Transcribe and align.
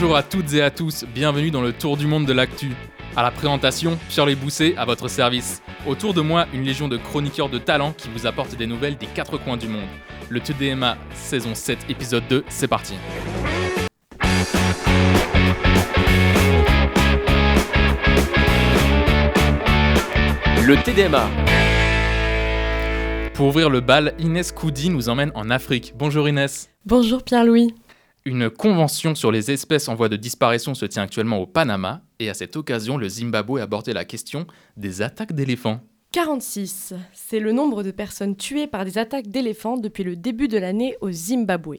Bonjour 0.00 0.16
à 0.16 0.22
toutes 0.22 0.54
et 0.54 0.62
à 0.62 0.70
tous, 0.70 1.04
bienvenue 1.12 1.50
dans 1.50 1.60
le 1.60 1.72
tour 1.72 1.96
du 1.96 2.06
monde 2.06 2.24
de 2.24 2.32
l'actu. 2.32 2.70
À 3.16 3.22
la 3.24 3.32
présentation, 3.32 3.98
Pierre 4.08 4.28
Bousset 4.36 4.76
à 4.76 4.84
votre 4.84 5.08
service. 5.08 5.60
Autour 5.88 6.14
de 6.14 6.20
moi, 6.20 6.46
une 6.54 6.62
légion 6.62 6.86
de 6.86 6.96
chroniqueurs 6.96 7.48
de 7.48 7.58
talent 7.58 7.92
qui 7.98 8.08
vous 8.08 8.24
apportent 8.24 8.54
des 8.54 8.68
nouvelles 8.68 8.96
des 8.96 9.06
quatre 9.06 9.38
coins 9.38 9.56
du 9.56 9.66
monde. 9.66 9.88
Le 10.28 10.38
TDMA 10.38 10.96
saison 11.14 11.52
7 11.52 11.86
épisode 11.88 12.22
2, 12.30 12.44
c'est 12.48 12.68
parti. 12.68 12.94
Le 20.64 20.80
TDMA. 20.84 21.28
Pour 23.34 23.48
ouvrir 23.48 23.68
le 23.68 23.80
bal, 23.80 24.14
Inès 24.20 24.52
Coudi 24.52 24.90
nous 24.90 25.08
emmène 25.08 25.32
en 25.34 25.50
Afrique. 25.50 25.94
Bonjour 25.96 26.28
Inès. 26.28 26.70
Bonjour 26.86 27.24
Pierre-Louis. 27.24 27.74
Une 28.24 28.50
convention 28.50 29.14
sur 29.14 29.30
les 29.30 29.50
espèces 29.50 29.88
en 29.88 29.94
voie 29.94 30.08
de 30.08 30.16
disparition 30.16 30.74
se 30.74 30.84
tient 30.84 31.02
actuellement 31.02 31.38
au 31.38 31.46
Panama 31.46 32.02
et 32.18 32.28
à 32.28 32.34
cette 32.34 32.56
occasion, 32.56 32.96
le 32.96 33.08
Zimbabwe 33.08 33.58
a 33.58 33.62
abordé 33.62 33.92
la 33.92 34.04
question 34.04 34.46
des 34.76 35.02
attaques 35.02 35.32
d'éléphants. 35.32 35.80
46, 36.12 36.94
c'est 37.12 37.38
le 37.38 37.52
nombre 37.52 37.82
de 37.82 37.90
personnes 37.90 38.36
tuées 38.36 38.66
par 38.66 38.84
des 38.84 38.98
attaques 38.98 39.28
d'éléphants 39.28 39.76
depuis 39.76 40.04
le 40.04 40.16
début 40.16 40.48
de 40.48 40.58
l'année 40.58 40.96
au 41.00 41.10
Zimbabwe. 41.10 41.76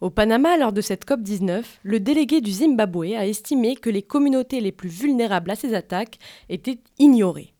Au 0.00 0.10
Panama, 0.10 0.56
lors 0.56 0.72
de 0.72 0.80
cette 0.80 1.06
COP19, 1.06 1.64
le 1.82 2.00
délégué 2.00 2.40
du 2.40 2.52
Zimbabwe 2.52 3.14
a 3.16 3.26
estimé 3.26 3.76
que 3.76 3.90
les 3.90 4.02
communautés 4.02 4.60
les 4.60 4.72
plus 4.72 4.88
vulnérables 4.88 5.50
à 5.50 5.56
ces 5.56 5.74
attaques 5.74 6.18
étaient 6.48 6.78
ignorées. 6.98 7.54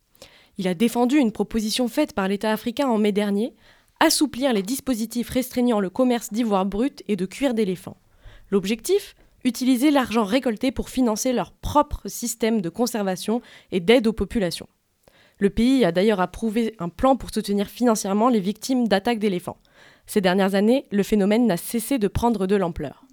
Il 0.58 0.68
a 0.68 0.74
défendu 0.74 1.16
une 1.16 1.32
proposition 1.32 1.88
faite 1.88 2.12
par 2.12 2.28
l'État 2.28 2.52
africain 2.52 2.88
en 2.88 2.98
mai 2.98 3.12
dernier, 3.12 3.54
assouplir 4.00 4.52
les 4.52 4.62
dispositifs 4.62 5.30
restreignant 5.30 5.80
le 5.80 5.90
commerce 5.90 6.32
d'ivoire 6.32 6.66
brut 6.66 7.02
et 7.08 7.16
de 7.16 7.26
cuir 7.26 7.54
d'éléphant. 7.54 7.96
L'objectif 8.54 9.16
Utiliser 9.42 9.90
l'argent 9.90 10.22
récolté 10.22 10.70
pour 10.70 10.88
financer 10.88 11.32
leur 11.32 11.50
propre 11.50 12.02
système 12.06 12.60
de 12.60 12.68
conservation 12.68 13.42
et 13.72 13.80
d'aide 13.80 14.06
aux 14.06 14.12
populations. 14.12 14.68
Le 15.38 15.50
pays 15.50 15.84
a 15.84 15.90
d'ailleurs 15.90 16.20
approuvé 16.20 16.76
un 16.78 16.88
plan 16.88 17.16
pour 17.16 17.30
soutenir 17.34 17.66
financièrement 17.66 18.28
les 18.28 18.38
victimes 18.38 18.86
d'attaques 18.86 19.18
d'éléphants. 19.18 19.56
Ces 20.06 20.20
dernières 20.20 20.54
années, 20.54 20.86
le 20.92 21.02
phénomène 21.02 21.48
n'a 21.48 21.56
cessé 21.56 21.98
de 21.98 22.06
prendre 22.06 22.46
de 22.46 22.54
l'ampleur. 22.54 23.04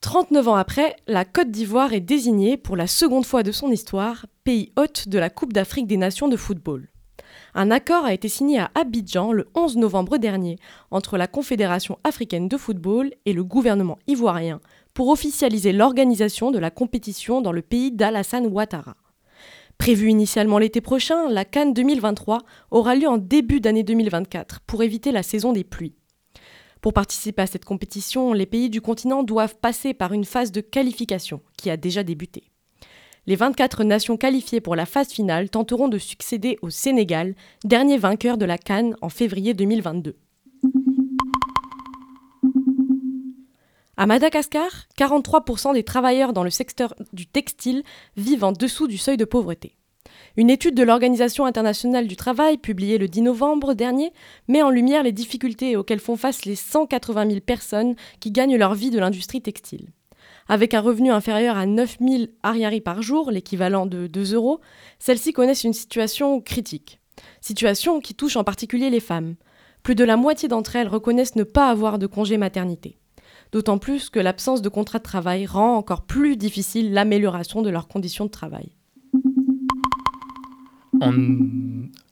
39 0.00 0.48
ans 0.48 0.56
après, 0.56 0.96
la 1.06 1.24
Côte 1.24 1.52
d'Ivoire 1.52 1.92
est 1.92 2.00
désignée 2.00 2.56
pour 2.56 2.74
la 2.74 2.88
seconde 2.88 3.24
fois 3.24 3.44
de 3.44 3.52
son 3.52 3.70
histoire 3.70 4.26
pays 4.42 4.72
hôte 4.74 5.06
de 5.06 5.20
la 5.20 5.30
Coupe 5.30 5.52
d'Afrique 5.52 5.86
des 5.86 5.96
Nations 5.96 6.26
de 6.26 6.36
football. 6.36 6.88
Un 7.56 7.70
accord 7.70 8.04
a 8.04 8.12
été 8.12 8.28
signé 8.28 8.58
à 8.58 8.72
Abidjan 8.74 9.30
le 9.30 9.46
11 9.54 9.76
novembre 9.76 10.18
dernier 10.18 10.58
entre 10.90 11.16
la 11.16 11.28
Confédération 11.28 12.00
africaine 12.02 12.48
de 12.48 12.56
football 12.56 13.12
et 13.26 13.32
le 13.32 13.44
gouvernement 13.44 14.00
ivoirien 14.08 14.60
pour 14.92 15.08
officialiser 15.08 15.72
l'organisation 15.72 16.50
de 16.50 16.58
la 16.58 16.72
compétition 16.72 17.40
dans 17.40 17.52
le 17.52 17.62
pays 17.62 17.92
d'Alassane 17.92 18.48
Ouattara. 18.48 18.96
Prévue 19.78 20.10
initialement 20.10 20.58
l'été 20.58 20.80
prochain, 20.80 21.28
la 21.28 21.44
Cannes 21.44 21.74
2023 21.74 22.40
aura 22.72 22.96
lieu 22.96 23.08
en 23.08 23.18
début 23.18 23.60
d'année 23.60 23.84
2024 23.84 24.60
pour 24.66 24.82
éviter 24.82 25.12
la 25.12 25.22
saison 25.22 25.52
des 25.52 25.64
pluies. 25.64 25.94
Pour 26.80 26.92
participer 26.92 27.42
à 27.42 27.46
cette 27.46 27.64
compétition, 27.64 28.32
les 28.32 28.46
pays 28.46 28.68
du 28.68 28.80
continent 28.80 29.22
doivent 29.22 29.58
passer 29.58 29.94
par 29.94 30.12
une 30.12 30.24
phase 30.24 30.50
de 30.50 30.60
qualification 30.60 31.40
qui 31.56 31.70
a 31.70 31.76
déjà 31.76 32.02
débuté. 32.02 32.50
Les 33.26 33.36
24 33.36 33.84
nations 33.84 34.18
qualifiées 34.18 34.60
pour 34.60 34.76
la 34.76 34.84
phase 34.84 35.08
finale 35.08 35.48
tenteront 35.48 35.88
de 35.88 35.96
succéder 35.96 36.58
au 36.60 36.68
Sénégal, 36.68 37.34
dernier 37.64 37.96
vainqueur 37.96 38.36
de 38.36 38.44
la 38.44 38.58
Cannes 38.58 38.96
en 39.00 39.08
février 39.08 39.54
2022. 39.54 40.14
À 43.96 44.06
Madagascar, 44.06 44.68
43% 44.98 45.72
des 45.72 45.84
travailleurs 45.84 46.34
dans 46.34 46.44
le 46.44 46.50
secteur 46.50 46.94
du 47.14 47.26
textile 47.26 47.82
vivent 48.18 48.44
en 48.44 48.52
dessous 48.52 48.88
du 48.88 48.98
seuil 48.98 49.16
de 49.16 49.24
pauvreté. 49.24 49.78
Une 50.36 50.50
étude 50.50 50.74
de 50.74 50.82
l'Organisation 50.82 51.46
internationale 51.46 52.06
du 52.06 52.16
travail, 52.16 52.58
publiée 52.58 52.98
le 52.98 53.08
10 53.08 53.22
novembre 53.22 53.72
dernier, 53.72 54.12
met 54.48 54.62
en 54.62 54.68
lumière 54.68 55.02
les 55.02 55.12
difficultés 55.12 55.76
auxquelles 55.76 56.00
font 56.00 56.16
face 56.16 56.44
les 56.44 56.56
180 56.56 57.28
000 57.28 57.40
personnes 57.40 57.94
qui 58.20 58.32
gagnent 58.32 58.56
leur 58.56 58.74
vie 58.74 58.90
de 58.90 58.98
l'industrie 58.98 59.40
textile. 59.40 59.92
Avec 60.48 60.74
un 60.74 60.80
revenu 60.80 61.10
inférieur 61.10 61.56
à 61.56 61.66
9 61.66 61.96
000 62.00 62.24
ariari 62.42 62.80
par 62.80 63.00
jour, 63.00 63.30
l'équivalent 63.30 63.86
de 63.86 64.06
2 64.06 64.34
euros, 64.34 64.60
celles-ci 64.98 65.32
connaissent 65.32 65.64
une 65.64 65.72
situation 65.72 66.40
critique. 66.40 67.00
Situation 67.40 68.00
qui 68.00 68.14
touche 68.14 68.36
en 68.36 68.44
particulier 68.44 68.90
les 68.90 69.00
femmes. 69.00 69.36
Plus 69.82 69.94
de 69.94 70.04
la 70.04 70.16
moitié 70.16 70.48
d'entre 70.48 70.76
elles 70.76 70.88
reconnaissent 70.88 71.36
ne 71.36 71.44
pas 71.44 71.70
avoir 71.70 71.98
de 71.98 72.06
congé 72.06 72.36
maternité. 72.36 72.98
D'autant 73.52 73.78
plus 73.78 74.10
que 74.10 74.18
l'absence 74.18 74.62
de 74.62 74.68
contrat 74.68 74.98
de 74.98 75.04
travail 75.04 75.46
rend 75.46 75.76
encore 75.76 76.02
plus 76.02 76.36
difficile 76.36 76.92
l'amélioration 76.92 77.62
de 77.62 77.70
leurs 77.70 77.88
conditions 77.88 78.24
de 78.24 78.30
travail. 78.30 78.72
En, 81.00 81.12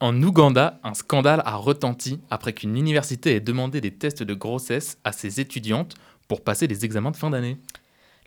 en, 0.01 0.23
Ouganda, 0.23 0.81
un 0.85 0.95
scandale 0.95 1.43
a 1.45 1.57
retenti 1.57 2.21
après 2.31 2.53
qu'une 2.53 2.77
université 2.77 3.35
ait 3.35 3.41
demandé 3.41 3.81
des 3.81 3.93
tests 3.93 4.23
de 4.23 4.35
grossesse 4.35 4.99
à 5.05 5.13
ses 5.13 5.41
étudiantes 5.41 5.95
pour 6.29 6.43
passer 6.43 6.67
les 6.67 6.85
examens 6.85 7.11
de 7.11 7.17
fin 7.17 7.31
d'année. 7.31 7.59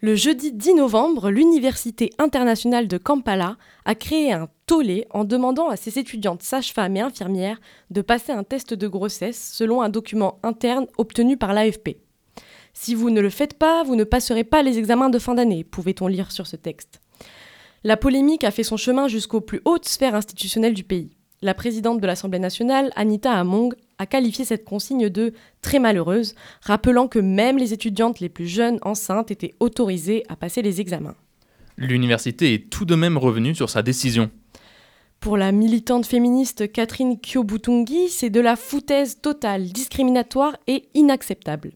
Le 0.02 0.14
jeudi 0.14 0.52
10 0.52 0.74
novembre, 0.74 1.30
l'Université 1.30 2.10
internationale 2.18 2.90
de 2.90 2.98
Kampala 2.98 3.56
a 3.86 3.96
créé 3.96 4.34
un 4.34 4.50
tollé 4.66 5.08
en 5.12 5.24
demandant 5.24 5.70
à 5.70 5.78
ses 5.78 5.98
étudiantes 5.98 6.44
sages-femmes 6.44 6.98
et 6.98 7.02
infirmières 7.02 7.62
de 7.92 8.02
passer 8.02 8.34
un 8.34 8.44
test 8.44 8.74
de 8.74 8.88
grossesse 8.90 9.52
selon 9.54 9.82
un 9.82 9.88
document 9.88 10.38
interne 10.44 10.88
obtenu 10.98 11.38
par 11.38 11.54
l'AFP. 11.54 11.98
Si 12.74 12.94
vous 12.94 13.10
ne 13.10 13.22
le 13.22 13.30
faites 13.30 13.58
pas, 13.58 13.84
vous 13.84 13.96
ne 13.96 14.04
passerez 14.04 14.44
pas 14.44 14.64
les 14.64 14.78
examens 14.78 15.10
de 15.10 15.18
fin 15.18 15.34
d'année, 15.34 15.64
pouvait-on 15.64 16.08
lire 16.08 16.34
sur 16.34 16.46
ce 16.46 16.58
texte. 16.58 17.00
La 17.86 17.96
polémique 17.96 18.44
a 18.44 18.52
fait 18.52 18.64
son 18.64 18.78
chemin 18.78 19.08
jusqu'aux 19.08 19.42
plus 19.42 19.62
hautes 19.64 19.88
sphères 19.88 20.16
institutionnelles 20.16 20.74
du 20.74 20.84
pays. 20.84 21.16
La 21.42 21.54
présidente 21.54 22.02
de 22.02 22.08
l'Assemblée 22.08 22.40
nationale, 22.40 22.92
Anita 22.98 23.32
Among, 23.32 23.74
a 23.98 24.06
qualifié 24.06 24.46
cette 24.46 24.66
consigne 24.66 25.10
de 25.10 25.34
très 25.62 25.80
malheureuse, 25.80 26.36
rappelant 26.62 27.08
que 27.08 27.20
même 27.20 27.58
les 27.58 27.74
étudiantes 27.74 28.20
les 28.20 28.30
plus 28.30 28.48
jeunes 28.48 28.80
enceintes 28.82 29.32
étaient 29.32 29.56
autorisées 29.60 30.24
à 30.30 30.36
passer 30.36 30.62
les 30.62 30.82
examens. 30.82 31.16
L'université 31.78 32.54
est 32.54 32.70
tout 32.70 32.86
de 32.86 32.96
même 32.96 33.18
revenue 33.18 33.56
sur 33.56 33.70
sa 33.70 33.82
décision. 33.82 34.30
Pour 35.20 35.38
la 35.38 35.52
militante 35.52 36.06
féministe 36.06 36.72
Catherine 36.72 37.18
Kyobutungi, 37.20 38.10
c'est 38.10 38.30
de 38.30 38.40
la 38.40 38.56
foutaise 38.56 39.22
totale, 39.22 39.66
discriminatoire 39.66 40.56
et 40.68 40.88
inacceptable. 40.94 41.72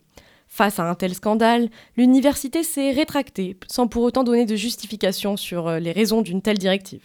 Face 0.47 0.79
à 0.79 0.90
un 0.90 0.96
tel 0.96 1.13
scandale, 1.13 1.69
l'université 1.96 2.63
s'est 2.63 2.91
rétractée, 2.91 3.58
sans 3.68 3.88
pour 3.88 4.03
autant 4.03 4.24
donner 4.24 4.46
de 4.46 4.56
justification 4.56 5.38
sur 5.38 5.68
euh, 5.68 5.79
les 5.79 5.91
raisons 5.91 6.22
d'une 6.22 6.41
telle 6.41 6.58
directive. 6.58 7.02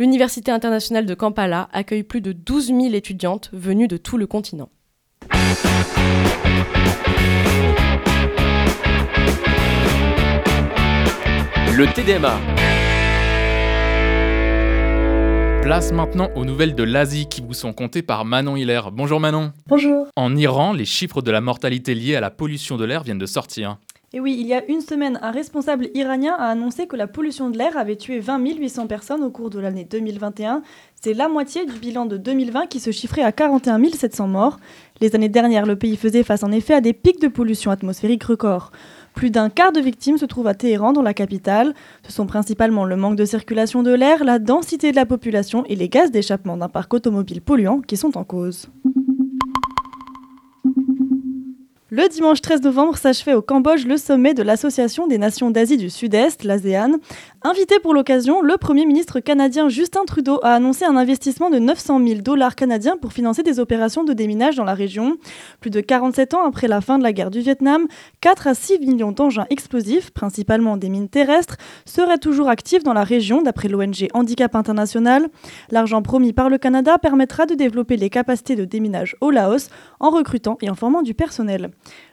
L'Université 0.00 0.52
internationale 0.52 1.06
de 1.06 1.14
Kampala 1.14 1.68
accueille 1.72 2.04
plus 2.04 2.20
de 2.20 2.30
12 2.30 2.66
000 2.66 2.80
étudiantes 2.94 3.50
venues 3.52 3.88
de 3.88 3.96
tout 3.96 4.16
le 4.16 4.28
continent. 4.28 4.70
Le 11.76 11.92
TDMA. 11.92 12.38
Place 15.62 15.90
maintenant 15.90 16.28
aux 16.36 16.44
nouvelles 16.44 16.76
de 16.76 16.84
l'Asie 16.84 17.26
qui 17.26 17.40
vous 17.40 17.52
sont 17.52 17.72
contées 17.72 18.02
par 18.02 18.24
Manon 18.24 18.54
Hiller. 18.54 18.82
Bonjour 18.92 19.18
Manon. 19.18 19.52
Bonjour. 19.66 20.06
En 20.14 20.36
Iran, 20.36 20.74
les 20.74 20.84
chiffres 20.84 21.22
de 21.22 21.32
la 21.32 21.40
mortalité 21.40 21.96
liés 21.96 22.14
à 22.14 22.20
la 22.20 22.30
pollution 22.30 22.76
de 22.76 22.84
l'air 22.84 23.02
viennent 23.02 23.18
de 23.18 23.26
sortir. 23.26 23.78
Et 24.14 24.20
oui, 24.20 24.38
il 24.40 24.46
y 24.46 24.54
a 24.54 24.64
une 24.70 24.80
semaine, 24.80 25.18
un 25.20 25.30
responsable 25.30 25.90
iranien 25.92 26.34
a 26.38 26.46
annoncé 26.46 26.86
que 26.86 26.96
la 26.96 27.06
pollution 27.06 27.50
de 27.50 27.58
l'air 27.58 27.76
avait 27.76 27.96
tué 27.96 28.20
20 28.20 28.38
800 28.38 28.86
personnes 28.86 29.22
au 29.22 29.28
cours 29.28 29.50
de 29.50 29.60
l'année 29.60 29.84
2021. 29.84 30.62
C'est 30.98 31.12
la 31.12 31.28
moitié 31.28 31.66
du 31.66 31.78
bilan 31.78 32.06
de 32.06 32.16
2020 32.16 32.68
qui 32.68 32.80
se 32.80 32.90
chiffrait 32.90 33.22
à 33.22 33.32
41 33.32 33.78
700 33.92 34.28
morts. 34.28 34.60
Les 35.02 35.14
années 35.14 35.28
dernières, 35.28 35.66
le 35.66 35.76
pays 35.76 35.98
faisait 35.98 36.22
face 36.22 36.42
en 36.42 36.50
effet 36.52 36.72
à 36.72 36.80
des 36.80 36.94
pics 36.94 37.20
de 37.20 37.28
pollution 37.28 37.70
atmosphérique 37.70 38.24
records. 38.24 38.72
Plus 39.12 39.30
d'un 39.30 39.50
quart 39.50 39.72
de 39.72 39.80
victimes 39.80 40.16
se 40.16 40.24
trouvent 40.24 40.46
à 40.46 40.54
Téhéran, 40.54 40.94
dans 40.94 41.02
la 41.02 41.12
capitale. 41.12 41.74
Ce 42.02 42.10
sont 42.10 42.26
principalement 42.26 42.86
le 42.86 42.96
manque 42.96 43.16
de 43.16 43.26
circulation 43.26 43.82
de 43.82 43.92
l'air, 43.92 44.24
la 44.24 44.38
densité 44.38 44.90
de 44.90 44.96
la 44.96 45.04
population 45.04 45.66
et 45.66 45.76
les 45.76 45.90
gaz 45.90 46.10
d'échappement 46.10 46.56
d'un 46.56 46.70
parc 46.70 46.94
automobile 46.94 47.42
polluant 47.42 47.82
qui 47.82 47.98
sont 47.98 48.16
en 48.16 48.24
cause. 48.24 48.70
Le 51.90 52.06
dimanche 52.06 52.42
13 52.42 52.60
novembre 52.64 52.98
s'achevait 52.98 53.32
au 53.32 53.40
Cambodge 53.40 53.86
le 53.86 53.96
sommet 53.96 54.34
de 54.34 54.42
l'Association 54.42 55.06
des 55.06 55.16
Nations 55.16 55.50
d'Asie 55.50 55.78
du 55.78 55.88
Sud-Est, 55.88 56.44
l'ASEAN. 56.44 56.98
Invité 57.42 57.78
pour 57.78 57.94
l'occasion, 57.94 58.42
le 58.42 58.56
Premier 58.56 58.84
ministre 58.84 59.20
canadien 59.20 59.68
Justin 59.68 60.04
Trudeau 60.04 60.40
a 60.42 60.54
annoncé 60.54 60.84
un 60.84 60.96
investissement 60.96 61.50
de 61.50 61.60
900 61.60 62.04
000 62.04 62.20
dollars 62.20 62.56
canadiens 62.56 62.96
pour 62.96 63.12
financer 63.12 63.44
des 63.44 63.60
opérations 63.60 64.02
de 64.02 64.12
déminage 64.12 64.56
dans 64.56 64.64
la 64.64 64.74
région. 64.74 65.18
Plus 65.60 65.70
de 65.70 65.80
47 65.80 66.34
ans 66.34 66.44
après 66.44 66.66
la 66.66 66.80
fin 66.80 66.98
de 66.98 67.04
la 67.04 67.12
guerre 67.12 67.30
du 67.30 67.38
Vietnam, 67.38 67.86
4 68.22 68.48
à 68.48 68.54
6 68.54 68.80
millions 68.80 69.12
d'engins 69.12 69.46
explosifs, 69.50 70.10
principalement 70.10 70.76
des 70.76 70.88
mines 70.88 71.08
terrestres, 71.08 71.58
seraient 71.84 72.18
toujours 72.18 72.48
actifs 72.48 72.82
dans 72.82 72.92
la 72.92 73.04
région, 73.04 73.40
d'après 73.40 73.68
l'ONG 73.68 74.08
Handicap 74.14 74.56
International. 74.56 75.28
L'argent 75.70 76.02
promis 76.02 76.32
par 76.32 76.50
le 76.50 76.58
Canada 76.58 76.98
permettra 76.98 77.46
de 77.46 77.54
développer 77.54 77.96
les 77.96 78.10
capacités 78.10 78.56
de 78.56 78.64
déminage 78.64 79.14
au 79.20 79.30
Laos 79.30 79.70
en 80.00 80.10
recrutant 80.10 80.58
et 80.60 80.70
en 80.70 80.74
formant 80.74 81.02
du 81.02 81.14
personnel. 81.14 81.70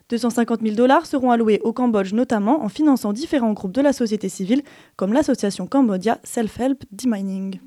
250 0.09 0.61
000 0.61 0.75
dollars 0.75 1.05
seront 1.05 1.31
alloués 1.31 1.59
au 1.63 1.73
Cambodge 1.73 2.13
notamment 2.13 2.63
en 2.63 2.69
finançant 2.69 3.13
différents 3.13 3.53
groupes 3.53 3.71
de 3.71 3.81
la 3.81 3.93
société 3.93 4.29
civile 4.29 4.63
comme 4.95 5.13
l'association 5.13 5.67
Cambodia 5.67 6.19
Self-Help 6.23 6.83
Demining. 6.91 7.59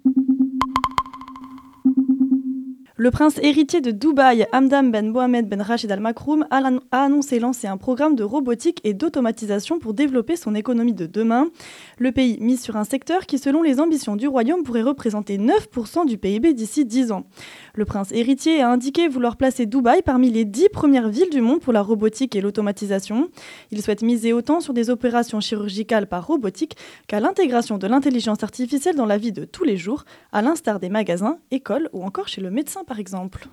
Le 3.01 3.13
prince 3.13 3.39
héritier 3.41 3.81
de 3.81 3.93
Dubaï, 3.93 4.49
Hamdam 4.51 4.91
Ben 4.91 5.09
Mohamed 5.13 5.49
Ben 5.49 5.63
Rachid 5.63 5.93
Al 5.93 6.01
Makroum, 6.01 6.45
a 6.51 6.61
annoncé 6.91 7.39
lancer 7.39 7.69
un 7.69 7.77
programme 7.77 8.17
de 8.17 8.25
robotique 8.25 8.81
et 8.83 8.93
d'automatisation 8.93 9.79
pour 9.79 9.95
développer 9.95 10.35
son 10.35 10.53
économie 10.57 10.95
de 10.95 11.07
demain. 11.07 11.47
Le 11.99 12.11
pays 12.11 12.39
mise 12.41 12.61
sur 12.61 12.75
un 12.77 12.83
secteur 12.83 13.27
qui, 13.27 13.39
selon 13.39 13.63
les 13.63 13.79
ambitions 13.79 14.17
du 14.17 14.27
royaume, 14.27 14.65
pourrait 14.65 14.83
représenter 14.83 15.39
9% 15.39 16.07
du 16.07 16.19
PIB 16.19 16.55
d'ici 16.55 16.85
10 16.85 17.13
ans. 17.13 17.23
Le 17.73 17.85
prince 17.85 18.11
héritier 18.11 18.63
a 18.63 18.69
indiqué 18.69 19.07
vouloir 19.07 19.37
placer 19.37 19.67
Dubaï 19.67 20.03
parmi 20.03 20.33
les 20.33 20.45
10 20.45 20.71
premières 20.71 21.09
villes 21.09 21.31
du 21.31 21.41
monde 21.41 21.61
pour 21.61 21.73
la 21.73 21.83
robotique 21.83 22.35
et 22.35 22.41
l'automatisation. 22.41 23.29
Il 23.71 23.81
souhaite 23.81 24.03
miser 24.03 24.33
autant 24.33 24.59
sur 24.59 24.75
des 24.75 24.91
opérations 24.91 25.39
chirurgicales 25.39 26.09
par 26.09 26.27
robotique 26.27 26.77
qu'à 27.07 27.21
l'intégration 27.21 27.79
de 27.79 27.87
l'intelligence 27.87 28.43
artificielle 28.43 28.97
dans 28.97 29.07
la 29.07 29.19
vie 29.19 29.31
de 29.31 29.45
tous 29.45 29.63
les 29.63 29.77
jours, 29.77 30.05
à 30.33 30.43
l'instar 30.43 30.81
des 30.81 30.89
magasins, 30.89 31.39
écoles 31.53 31.89
ou 31.93 32.03
encore 32.03 32.27
chez 32.27 32.41
le 32.41 32.51
médecin 32.51 32.83
par 32.89 32.99
exemple. 32.99 33.49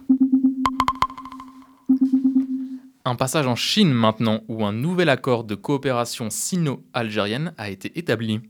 Un 3.04 3.16
passage 3.16 3.46
en 3.46 3.56
Chine 3.56 3.92
maintenant, 3.92 4.42
où 4.48 4.66
un 4.66 4.74
nouvel 4.74 5.10
accord 5.10 5.44
de 5.44 5.54
coopération 5.54 6.30
sino-algérienne 6.32 7.54
a 7.58 7.70
été 7.70 8.00
établi. 8.00 8.42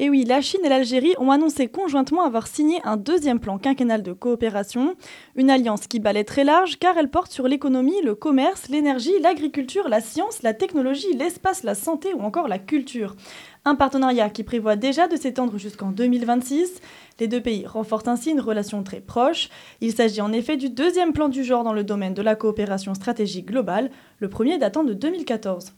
Et 0.00 0.10
oui, 0.10 0.24
la 0.24 0.40
Chine 0.40 0.60
et 0.64 0.68
l'Algérie 0.68 1.16
ont 1.18 1.32
annoncé 1.32 1.66
conjointement 1.66 2.22
avoir 2.22 2.46
signé 2.46 2.80
un 2.84 2.96
deuxième 2.96 3.40
plan 3.40 3.58
quinquennal 3.58 4.04
de 4.04 4.12
coopération, 4.12 4.94
une 5.34 5.50
alliance 5.50 5.88
qui 5.88 5.98
balaie 5.98 6.22
très 6.22 6.44
large 6.44 6.78
car 6.78 6.96
elle 6.96 7.10
porte 7.10 7.32
sur 7.32 7.48
l'économie, 7.48 8.00
le 8.04 8.14
commerce, 8.14 8.68
l'énergie, 8.68 9.18
l'agriculture, 9.20 9.88
la 9.88 10.00
science, 10.00 10.44
la 10.44 10.54
technologie, 10.54 11.12
l'espace, 11.14 11.64
la 11.64 11.74
santé 11.74 12.14
ou 12.14 12.20
encore 12.20 12.46
la 12.46 12.60
culture. 12.60 13.16
Un 13.64 13.74
partenariat 13.74 14.30
qui 14.30 14.44
prévoit 14.44 14.76
déjà 14.76 15.08
de 15.08 15.16
s'étendre 15.16 15.58
jusqu'en 15.58 15.90
2026. 15.90 16.80
Les 17.18 17.26
deux 17.26 17.42
pays 17.42 17.66
renforcent 17.66 18.06
ainsi 18.06 18.30
une 18.30 18.40
relation 18.40 18.84
très 18.84 19.00
proche. 19.00 19.48
Il 19.80 19.92
s'agit 19.92 20.20
en 20.20 20.32
effet 20.32 20.56
du 20.56 20.70
deuxième 20.70 21.12
plan 21.12 21.28
du 21.28 21.42
genre 21.42 21.64
dans 21.64 21.72
le 21.72 21.82
domaine 21.82 22.14
de 22.14 22.22
la 22.22 22.36
coopération 22.36 22.94
stratégique 22.94 23.46
globale, 23.46 23.90
le 24.20 24.28
premier 24.28 24.58
datant 24.58 24.84
de 24.84 24.94
2014. 24.94 25.72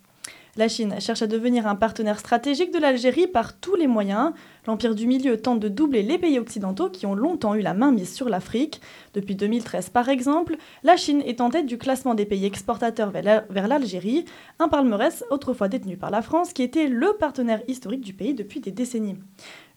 La 0.56 0.66
Chine 0.66 0.96
cherche 1.00 1.22
à 1.22 1.28
devenir 1.28 1.68
un 1.68 1.76
partenaire 1.76 2.18
stratégique 2.18 2.72
de 2.72 2.80
l'Algérie 2.80 3.28
par 3.28 3.56
tous 3.56 3.76
les 3.76 3.86
moyens. 3.86 4.32
L'Empire 4.66 4.96
du 4.96 5.06
Milieu 5.06 5.40
tente 5.40 5.60
de 5.60 5.68
doubler 5.68 6.02
les 6.02 6.18
pays 6.18 6.40
occidentaux 6.40 6.90
qui 6.90 7.06
ont 7.06 7.14
longtemps 7.14 7.54
eu 7.54 7.60
la 7.60 7.72
main 7.72 7.92
mise 7.92 8.12
sur 8.12 8.28
l'Afrique. 8.28 8.80
Depuis 9.14 9.36
2013 9.36 9.90
par 9.90 10.08
exemple, 10.08 10.56
la 10.82 10.96
Chine 10.96 11.22
est 11.24 11.40
en 11.40 11.50
tête 11.50 11.66
du 11.66 11.78
classement 11.78 12.14
des 12.14 12.26
pays 12.26 12.46
exportateurs 12.46 13.10
vers 13.10 13.68
l'Algérie, 13.68 14.24
un 14.58 14.68
palmarès 14.68 15.24
autrefois 15.30 15.68
détenu 15.68 15.96
par 15.96 16.10
la 16.10 16.20
France 16.20 16.52
qui 16.52 16.62
était 16.62 16.88
le 16.88 17.12
partenaire 17.18 17.62
historique 17.68 18.04
du 18.04 18.12
pays 18.12 18.34
depuis 18.34 18.58
des 18.60 18.72
décennies. 18.72 19.18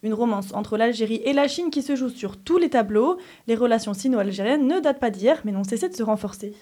Une 0.02 0.12
romance 0.12 0.52
entre 0.52 0.76
l'Algérie 0.76 1.22
et 1.24 1.32
la 1.32 1.48
Chine 1.48 1.70
qui 1.70 1.82
se 1.82 1.96
joue 1.96 2.10
sur 2.10 2.36
tous 2.36 2.58
les 2.58 2.68
tableaux. 2.68 3.16
Les 3.46 3.54
relations 3.54 3.94
sino-algériennes 3.94 4.66
ne 4.66 4.80
datent 4.80 5.00
pas 5.00 5.10
d'hier 5.10 5.40
mais 5.44 5.52
n'ont 5.52 5.64
cessé 5.64 5.88
de 5.88 5.94
se 5.94 6.02
renforcer 6.02 6.52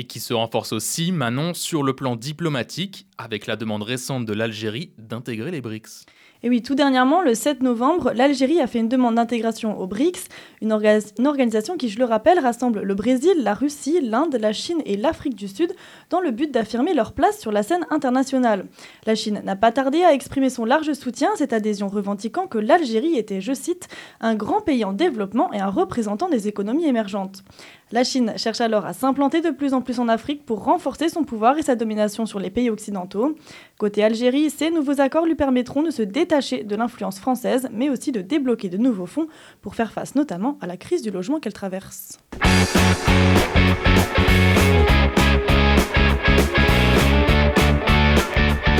et 0.00 0.04
qui 0.04 0.18
se 0.18 0.32
renforce 0.32 0.72
aussi, 0.72 1.12
Manon, 1.12 1.52
sur 1.52 1.82
le 1.82 1.94
plan 1.94 2.16
diplomatique, 2.16 3.06
avec 3.18 3.46
la 3.46 3.56
demande 3.56 3.82
récente 3.82 4.24
de 4.24 4.32
l'Algérie 4.32 4.92
d'intégrer 4.96 5.50
les 5.50 5.60
BRICS. 5.60 6.06
Et 6.42 6.48
oui, 6.48 6.62
tout 6.62 6.74
dernièrement, 6.74 7.20
le 7.20 7.34
7 7.34 7.62
novembre, 7.62 8.12
l'Algérie 8.14 8.62
a 8.62 8.66
fait 8.66 8.78
une 8.78 8.88
demande 8.88 9.16
d'intégration 9.16 9.78
aux 9.78 9.86
BRICS, 9.86 10.28
une, 10.62 10.72
organisation 10.72 11.76
qui, 11.76 11.90
je 11.90 11.98
le 11.98 12.06
rappelle, 12.06 12.38
rassemble 12.38 12.80
le 12.80 12.94
Brésil, 12.94 13.34
la 13.42 13.52
Russie, 13.52 14.00
l'Inde, 14.00 14.38
la 14.40 14.54
Chine 14.54 14.80
et 14.86 14.96
l'Afrique 14.96 15.34
du 15.34 15.48
Sud 15.48 15.74
dans 16.08 16.20
le 16.20 16.30
but 16.30 16.50
d'affirmer 16.50 16.94
leur 16.94 17.12
place 17.12 17.38
sur 17.38 17.52
la 17.52 17.62
scène 17.62 17.84
internationale. 17.90 18.64
La 19.04 19.14
Chine 19.14 19.42
n'a 19.44 19.54
pas 19.54 19.70
tardé 19.70 20.02
à 20.02 20.14
exprimer 20.14 20.48
son 20.48 20.64
large 20.64 20.94
soutien 20.94 21.28
à 21.34 21.36
cette 21.36 21.52
adhésion 21.52 21.88
revendiquant 21.88 22.46
que 22.46 22.56
l'Algérie 22.56 23.18
était, 23.18 23.42
je 23.42 23.52
cite, 23.52 23.88
un 24.22 24.34
grand 24.34 24.62
pays 24.62 24.86
en 24.86 24.94
développement 24.94 25.52
et 25.52 25.60
un 25.60 25.68
représentant 25.68 26.30
des 26.30 26.48
économies 26.48 26.86
émergentes. 26.86 27.42
La 27.92 28.04
Chine 28.04 28.34
cherche 28.36 28.60
alors 28.60 28.86
à 28.86 28.92
s'implanter 28.92 29.40
de 29.40 29.50
plus 29.50 29.74
en 29.74 29.80
plus 29.80 29.98
en 29.98 30.06
Afrique 30.06 30.46
pour 30.46 30.62
renforcer 30.62 31.08
son 31.08 31.24
pouvoir 31.24 31.58
et 31.58 31.62
sa 31.62 31.74
domination 31.74 32.24
sur 32.24 32.38
les 32.38 32.50
pays 32.50 32.70
occidentaux. 32.70 33.36
Côté 33.78 34.04
Algérie, 34.04 34.48
ces 34.48 34.70
nouveaux 34.70 35.00
accords 35.00 35.26
lui 35.26 35.34
permettront 35.34 35.82
de 35.82 35.90
se 35.90 36.02
détacher 36.02 36.62
de 36.62 36.76
l'influence 36.76 37.18
française, 37.18 37.68
mais 37.72 37.90
aussi 37.90 38.12
de 38.12 38.20
débloquer 38.20 38.68
de 38.68 38.78
nouveaux 38.78 39.06
fonds 39.06 39.26
pour 39.60 39.74
faire 39.74 39.90
face 39.90 40.14
notamment 40.14 40.56
à 40.60 40.68
la 40.68 40.76
crise 40.76 41.02
du 41.02 41.10
logement 41.10 41.40
qu'elle 41.40 41.52
traverse. 41.52 42.20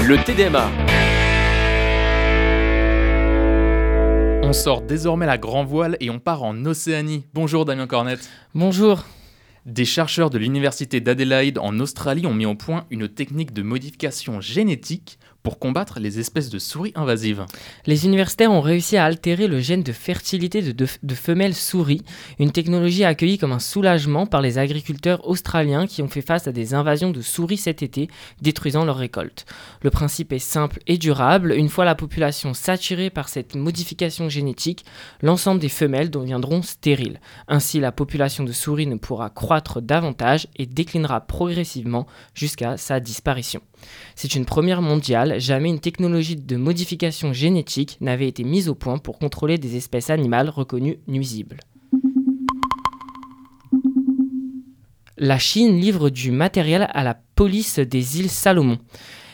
Le 0.06 0.24
TDMA. 0.24 0.70
On 4.50 4.52
sort 4.52 4.82
désormais 4.82 5.26
la 5.26 5.38
grand 5.38 5.62
voile 5.62 5.96
et 6.00 6.10
on 6.10 6.18
part 6.18 6.42
en 6.42 6.64
Océanie. 6.64 7.24
Bonjour 7.34 7.64
Damien 7.64 7.86
Cornette. 7.86 8.28
Bonjour. 8.52 9.04
Des 9.64 9.84
chercheurs 9.84 10.28
de 10.28 10.38
l'université 10.38 11.00
d'Adelaide 11.00 11.56
en 11.56 11.78
Australie 11.78 12.26
ont 12.26 12.34
mis 12.34 12.46
au 12.46 12.56
point 12.56 12.84
une 12.90 13.08
technique 13.08 13.52
de 13.52 13.62
modification 13.62 14.40
génétique 14.40 15.20
pour 15.42 15.58
combattre 15.58 16.00
les 16.00 16.18
espèces 16.18 16.50
de 16.50 16.58
souris 16.58 16.92
invasives. 16.94 17.44
Les 17.86 18.04
universitaires 18.04 18.52
ont 18.52 18.60
réussi 18.60 18.96
à 18.96 19.04
altérer 19.04 19.46
le 19.46 19.60
gène 19.60 19.82
de 19.82 19.92
fertilité 19.92 20.62
de, 20.62 21.14
femelles 21.14 21.54
souris, 21.54 22.02
une 22.38 22.52
technologie 22.52 23.04
accueillie 23.04 23.38
comme 23.38 23.52
un 23.52 23.58
soulagement 23.58 24.26
par 24.26 24.42
les 24.42 24.58
agriculteurs 24.58 25.26
australiens 25.26 25.86
qui 25.86 26.02
ont 26.02 26.08
fait 26.08 26.20
face 26.20 26.46
à 26.46 26.52
des 26.52 26.74
invasions 26.74 27.10
de 27.10 27.20
souris 27.20 27.56
cet 27.56 27.82
été, 27.82 28.08
détruisant 28.40 28.84
leurs 28.84 28.96
récoltes. 28.96 29.46
Le 29.82 29.90
principe 29.90 30.32
est 30.32 30.38
simple 30.38 30.80
et 30.86 30.98
durable. 30.98 31.52
Une 31.52 31.68
fois 31.68 31.84
la 31.84 31.94
population 31.94 32.54
saturée 32.54 33.10
par 33.10 33.28
cette 33.28 33.54
modification 33.54 34.28
génétique, 34.28 34.84
l'ensemble 35.22 35.60
des 35.60 35.68
femelles 35.68 36.10
deviendront 36.10 36.62
stériles. 36.62 37.20
Ainsi, 37.48 37.80
la 37.80 37.92
population 37.92 38.44
de 38.44 38.52
souris 38.52 38.86
ne 38.86 38.96
pourra 38.96 39.30
croître 39.30 39.80
davantage 39.80 40.48
et 40.56 40.66
déclinera 40.66 41.20
progressivement 41.20 42.06
jusqu'à 42.34 42.76
sa 42.76 43.00
disparition. 43.00 43.60
C'est 44.16 44.34
une 44.34 44.44
première 44.44 44.82
mondiale, 44.82 45.40
jamais 45.40 45.68
une 45.68 45.80
technologie 45.80 46.36
de 46.36 46.56
modification 46.56 47.32
génétique 47.32 47.96
n'avait 48.00 48.28
été 48.28 48.44
mise 48.44 48.68
au 48.68 48.74
point 48.74 48.98
pour 48.98 49.18
contrôler 49.18 49.58
des 49.58 49.76
espèces 49.76 50.10
animales 50.10 50.48
reconnues 50.48 50.98
nuisibles. 51.08 51.60
La 55.16 55.38
Chine 55.38 55.78
livre 55.78 56.08
du 56.08 56.30
matériel 56.30 56.88
à 56.94 57.04
la 57.04 57.14
police 57.34 57.78
des 57.78 58.20
îles 58.20 58.30
Salomon. 58.30 58.78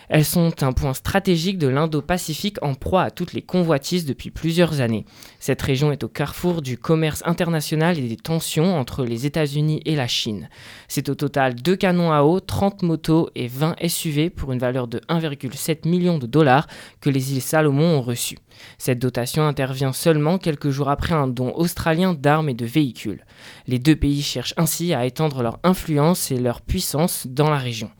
Elles 0.08 0.24
sont 0.24 0.62
un 0.62 0.72
point 0.72 0.94
stratégique 0.94 1.58
de 1.58 1.68
l'Indo-Pacifique 1.68 2.62
en 2.62 2.74
proie 2.74 3.02
à 3.02 3.10
toutes 3.10 3.32
les 3.32 3.42
convoitises 3.42 4.04
depuis 4.04 4.30
plusieurs 4.30 4.80
années. 4.80 5.04
Cette 5.40 5.62
région 5.62 5.90
est 5.90 6.04
au 6.04 6.08
carrefour 6.08 6.62
du 6.62 6.78
commerce 6.78 7.22
international 7.26 7.98
et 7.98 8.08
des 8.08 8.16
tensions 8.16 8.76
entre 8.76 9.04
les 9.04 9.26
États-Unis 9.26 9.82
et 9.84 9.96
la 9.96 10.06
Chine. 10.06 10.48
C'est 10.88 11.08
au 11.08 11.14
total 11.14 11.54
deux 11.56 11.76
canons 11.76 12.12
à 12.12 12.22
eau, 12.22 12.40
30 12.40 12.82
motos 12.82 13.30
et 13.34 13.48
20 13.48 13.76
SUV 13.86 14.30
pour 14.30 14.52
une 14.52 14.58
valeur 14.58 14.86
de 14.86 14.98
1,7 15.08 15.88
million 15.88 16.18
de 16.18 16.26
dollars 16.26 16.66
que 17.00 17.10
les 17.10 17.32
îles 17.32 17.42
Salomon 17.42 17.98
ont 17.98 18.02
reçu. 18.02 18.38
Cette 18.78 18.98
dotation 18.98 19.46
intervient 19.46 19.92
seulement 19.92 20.38
quelques 20.38 20.70
jours 20.70 20.88
après 20.88 21.14
un 21.14 21.26
don 21.26 21.52
australien 21.56 22.14
d'armes 22.14 22.48
et 22.48 22.54
de 22.54 22.64
véhicules. 22.64 23.24
Les 23.66 23.78
deux 23.78 23.96
pays 23.96 24.22
cherchent 24.22 24.54
ainsi 24.56 24.94
à 24.94 25.04
étendre 25.04 25.42
leur 25.42 25.58
influence 25.62 26.30
et 26.30 26.38
leur 26.38 26.62
puissance 26.62 27.26
dans 27.26 27.50
la 27.50 27.58
région. 27.58 27.90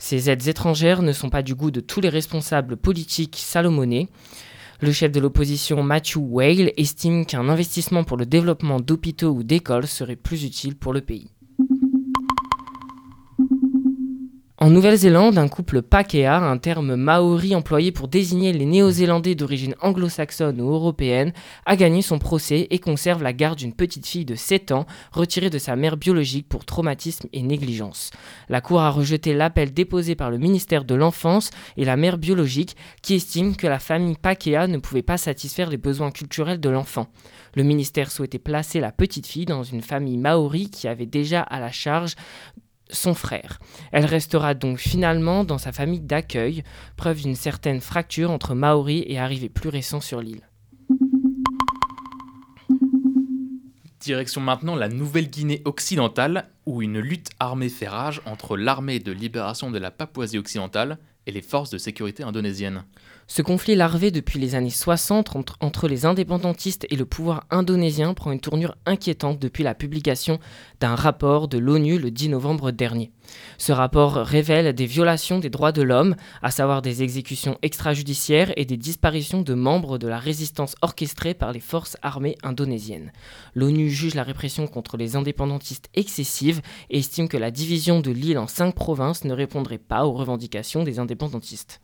Ces 0.00 0.30
aides 0.30 0.48
étrangères 0.48 1.02
ne 1.02 1.12
sont 1.12 1.28
pas 1.28 1.42
du 1.42 1.54
goût 1.54 1.70
de 1.70 1.80
tous 1.80 2.00
les 2.00 2.08
responsables 2.08 2.78
politiques 2.78 3.36
salomonais. 3.36 4.08
Le 4.80 4.92
chef 4.92 5.12
de 5.12 5.20
l'opposition 5.20 5.82
Matthew 5.82 6.16
Whale 6.16 6.72
estime 6.78 7.26
qu'un 7.26 7.50
investissement 7.50 8.02
pour 8.02 8.16
le 8.16 8.24
développement 8.24 8.80
d'hôpitaux 8.80 9.28
ou 9.28 9.42
d'écoles 9.42 9.86
serait 9.86 10.16
plus 10.16 10.44
utile 10.44 10.74
pour 10.74 10.94
le 10.94 11.02
pays. 11.02 11.30
En 14.62 14.68
Nouvelle-Zélande, 14.68 15.38
un 15.38 15.48
couple 15.48 15.80
Pakea, 15.80 16.36
un 16.36 16.58
terme 16.58 16.94
maori 16.94 17.54
employé 17.54 17.92
pour 17.92 18.08
désigner 18.08 18.52
les 18.52 18.66
Néo-Zélandais 18.66 19.34
d'origine 19.34 19.74
anglo-saxonne 19.80 20.60
ou 20.60 20.70
européenne, 20.74 21.32
a 21.64 21.76
gagné 21.76 22.02
son 22.02 22.18
procès 22.18 22.66
et 22.68 22.78
conserve 22.78 23.22
la 23.22 23.32
garde 23.32 23.56
d'une 23.56 23.72
petite 23.72 24.06
fille 24.06 24.26
de 24.26 24.34
7 24.34 24.72
ans 24.72 24.84
retirée 25.12 25.48
de 25.48 25.56
sa 25.56 25.76
mère 25.76 25.96
biologique 25.96 26.46
pour 26.46 26.66
traumatisme 26.66 27.26
et 27.32 27.40
négligence. 27.40 28.10
La 28.50 28.60
Cour 28.60 28.82
a 28.82 28.90
rejeté 28.90 29.32
l'appel 29.32 29.72
déposé 29.72 30.14
par 30.14 30.30
le 30.30 30.36
ministère 30.36 30.84
de 30.84 30.94
l'Enfance 30.94 31.48
et 31.78 31.86
la 31.86 31.96
mère 31.96 32.18
biologique 32.18 32.76
qui 33.00 33.14
estime 33.14 33.56
que 33.56 33.66
la 33.66 33.78
famille 33.78 34.18
Pakea 34.20 34.66
ne 34.66 34.76
pouvait 34.76 35.00
pas 35.00 35.16
satisfaire 35.16 35.70
les 35.70 35.78
besoins 35.78 36.10
culturels 36.10 36.60
de 36.60 36.68
l'enfant. 36.68 37.06
Le 37.54 37.62
ministère 37.62 38.10
souhaitait 38.10 38.38
placer 38.38 38.78
la 38.78 38.92
petite 38.92 39.26
fille 39.26 39.46
dans 39.46 39.62
une 39.62 39.80
famille 39.80 40.18
maori 40.18 40.68
qui 40.68 40.86
avait 40.86 41.06
déjà 41.06 41.40
à 41.40 41.60
la 41.60 41.72
charge 41.72 42.14
son 42.92 43.14
frère. 43.14 43.58
Elle 43.92 44.04
restera 44.04 44.54
donc 44.54 44.78
finalement 44.78 45.44
dans 45.44 45.58
sa 45.58 45.72
famille 45.72 46.00
d'accueil, 46.00 46.62
preuve 46.96 47.22
d'une 47.22 47.34
certaine 47.34 47.80
fracture 47.80 48.30
entre 48.30 48.54
Maori 48.54 49.04
et 49.06 49.18
arrivés 49.18 49.48
plus 49.48 49.68
récents 49.68 50.00
sur 50.00 50.20
l'île. 50.20 50.42
Direction 54.00 54.40
maintenant 54.40 54.76
la 54.76 54.88
Nouvelle-Guinée 54.88 55.60
occidentale, 55.66 56.48
où 56.64 56.80
une 56.80 57.00
lutte 57.00 57.28
armée 57.38 57.68
fait 57.68 57.86
rage 57.86 58.22
entre 58.24 58.56
l'armée 58.56 58.98
de 58.98 59.12
libération 59.12 59.70
de 59.70 59.78
la 59.78 59.90
Papouasie 59.90 60.38
occidentale 60.38 60.98
et 61.26 61.32
les 61.32 61.42
forces 61.42 61.70
de 61.70 61.76
sécurité 61.76 62.22
indonésiennes. 62.22 62.84
Ce 63.32 63.42
conflit 63.42 63.76
larvé 63.76 64.10
depuis 64.10 64.40
les 64.40 64.56
années 64.56 64.70
60 64.70 65.36
entre, 65.60 65.86
les 65.86 66.04
indépendantistes 66.04 66.84
et 66.90 66.96
le 66.96 67.06
pouvoir 67.06 67.46
indonésien 67.50 68.12
prend 68.12 68.32
une 68.32 68.40
tournure 68.40 68.74
inquiétante 68.86 69.38
depuis 69.38 69.62
la 69.62 69.76
publication 69.76 70.40
d'un 70.80 70.96
rapport 70.96 71.46
de 71.46 71.56
l'ONU 71.56 72.00
le 72.00 72.10
10 72.10 72.30
novembre 72.30 72.72
dernier. 72.72 73.12
Ce 73.56 73.70
rapport 73.70 74.14
révèle 74.14 74.74
des 74.74 74.86
violations 74.86 75.38
des 75.38 75.48
droits 75.48 75.70
de 75.70 75.82
l'homme, 75.82 76.16
à 76.42 76.50
savoir 76.50 76.82
des 76.82 77.04
exécutions 77.04 77.56
extrajudiciaires 77.62 78.52
et 78.56 78.64
des 78.64 78.76
disparitions 78.76 79.42
de 79.42 79.54
membres 79.54 79.96
de 79.96 80.08
la 80.08 80.18
résistance 80.18 80.74
orchestrée 80.82 81.34
par 81.34 81.52
les 81.52 81.60
forces 81.60 81.96
armées 82.02 82.34
indonésiennes. 82.42 83.12
L'ONU 83.54 83.90
juge 83.90 84.16
la 84.16 84.24
répression 84.24 84.66
contre 84.66 84.96
les 84.96 85.14
indépendantistes 85.14 85.88
excessive 85.94 86.62
et 86.90 86.98
estime 86.98 87.28
que 87.28 87.36
la 87.36 87.52
division 87.52 88.00
de 88.00 88.10
l'île 88.10 88.38
en 88.38 88.48
cinq 88.48 88.74
provinces 88.74 89.22
ne 89.22 89.34
répondrait 89.34 89.78
pas 89.78 90.04
aux 90.04 90.14
revendications 90.14 90.82
des 90.82 90.98
indépendantistes. 90.98 91.80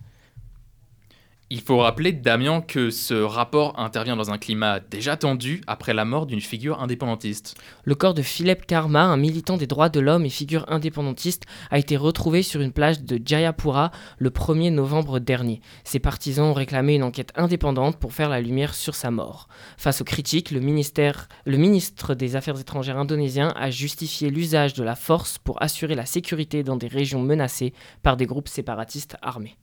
Il 1.49 1.61
faut 1.61 1.79
rappeler, 1.79 2.11
Damien, 2.11 2.61
que 2.61 2.91
ce 2.91 3.15
rapport 3.15 3.79
intervient 3.79 4.17
dans 4.17 4.33
un 4.33 4.37
climat 4.37 4.81
déjà 4.81 5.17
tendu 5.17 5.61
après 5.69 5.95
la 5.95 6.05
mort 6.05 6.27
d'une 6.27 6.41
figure 6.41 6.83
indépendantiste. 6.83 7.55
Le 7.85 7.95
corps 7.95 8.15
de 8.15 8.23
Philip 8.23 8.67
Karma, 8.67 9.05
un 9.05 9.17
militant 9.17 9.57
des 9.57 9.69
droits 9.69 9.89
de 9.89 10.01
l'homme 10.01 10.25
et 10.25 10.29
figure 10.29 10.65
indépendantiste, 10.67 11.45
a 11.71 11.79
été 11.79 11.97
retrouvé 11.97 12.43
sur 12.43 12.63
une 12.63 12.73
plage 12.73 13.03
de 13.03 13.21
Jayapura 13.25 13.93
le 14.19 14.31
1er 14.31 14.71
novembre 14.71 15.21
dernier. 15.21 15.61
Ses 15.85 16.01
partisans 16.01 16.47
ont 16.47 16.53
réclamé 16.53 16.97
une 16.97 17.05
enquête 17.05 17.31
indépendante 17.37 17.97
pour 18.01 18.13
faire 18.13 18.29
la 18.29 18.41
lumière 18.41 18.75
sur 18.75 18.97
sa 18.97 19.13
mort. 19.13 19.47
Face 19.79 20.01
aux 20.01 20.05
critiques, 20.05 20.51
le 20.51 20.59
ministre 20.59 22.15
des 22.15 22.35
Affaires 22.35 22.59
étrangères 22.59 22.99
indonésien 22.99 23.55
a 23.55 23.71
justifié 23.71 24.31
l'usage 24.31 24.75
de 24.75 24.83
la 24.83 24.97
force 24.97 25.39
pour 25.39 25.63
assurer 25.63 25.95
la 25.95 26.07
sécurité 26.07 26.65
dans 26.65 26.77
des 26.77 26.89
régions 26.89 27.23
menacées 27.23 27.73
par 28.03 28.17
des 28.17 28.27
groupes 28.27 28.49
séparatistes 28.49 29.17
armés. 29.23 29.57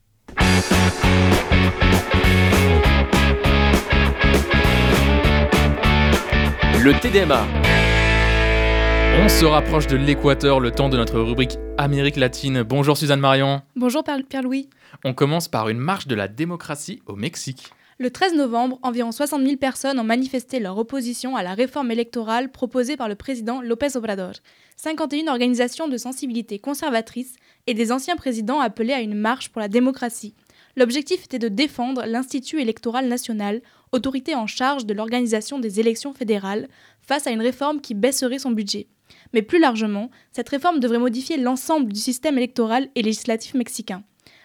Le 6.84 7.00
TDMA. 7.00 7.46
On 9.24 9.30
se 9.30 9.46
rapproche 9.46 9.88
de 9.88 9.96
l'équateur, 9.96 10.60
le 10.60 10.72
temps 10.72 10.90
de 10.90 10.98
notre 10.98 11.18
rubrique 11.20 11.58
Amérique 11.78 12.18
latine. 12.18 12.64
Bonjour 12.64 12.98
Suzanne 12.98 13.22
Marion. 13.22 13.62
Bonjour 13.78 14.04
Pierre-Louis. 14.04 14.70
On 15.06 15.14
commence 15.14 15.48
par 15.48 15.70
une 15.70 15.78
marche 15.78 16.08
de 16.08 16.16
la 16.16 16.28
démocratie 16.28 17.02
au 17.06 17.16
Mexique. 17.16 17.72
Le 18.00 18.10
13 18.10 18.34
novembre, 18.34 18.80
environ 18.82 19.12
60 19.12 19.44
000 19.44 19.58
personnes 19.58 20.00
ont 20.00 20.04
manifesté 20.04 20.60
leur 20.60 20.78
opposition 20.80 21.36
à 21.36 21.44
la 21.44 21.54
réforme 21.54 21.92
électorale 21.92 22.52
proposée 22.52 22.98
par 22.98 23.08
le 23.08 23.14
président 23.14 23.62
López 23.62 23.96
Obrador. 23.96 24.34
51 24.78 25.28
organisations 25.28 25.88
de 25.88 25.98
sensibilité 25.98 26.58
conservatrice 26.58 27.36
et 27.68 27.76
des 27.76 27.92
anciens 27.92 28.16
présidents 28.16 28.60
appelaient 28.60 28.94
à 28.94 29.02
une 29.02 29.14
marche 29.14 29.50
pour 29.50 29.62
la 29.62 29.68
démocratie. 29.68 30.34
L'objectif 30.76 31.26
était 31.26 31.38
de 31.38 31.50
défendre 31.50 32.04
l'Institut 32.08 32.60
électoral 32.60 33.08
national, 33.08 33.62
autorité 33.92 34.34
en 34.34 34.48
charge 34.48 34.88
de 34.88 34.94
l'organisation 34.96 35.60
des 35.60 35.80
élections 35.80 36.14
fédérales, 36.14 36.68
face 37.04 37.28
à 37.28 37.32
une 37.32 37.42
réforme 37.44 37.80
qui 37.80 37.94
baisserait 37.94 38.40
son 38.40 38.50
budget. 38.50 38.88
Mais 39.34 39.44
plus 39.44 39.60
largement, 39.60 40.10
cette 40.32 40.50
réforme 40.50 40.80
devrait 40.80 40.98
modifier 40.98 41.38
l'ensemble 41.38 41.94
du 41.94 42.00
système 42.00 42.40
électoral 42.40 42.90
et 42.96 43.04
législatif 43.04 43.54
mexicain. 43.54 44.04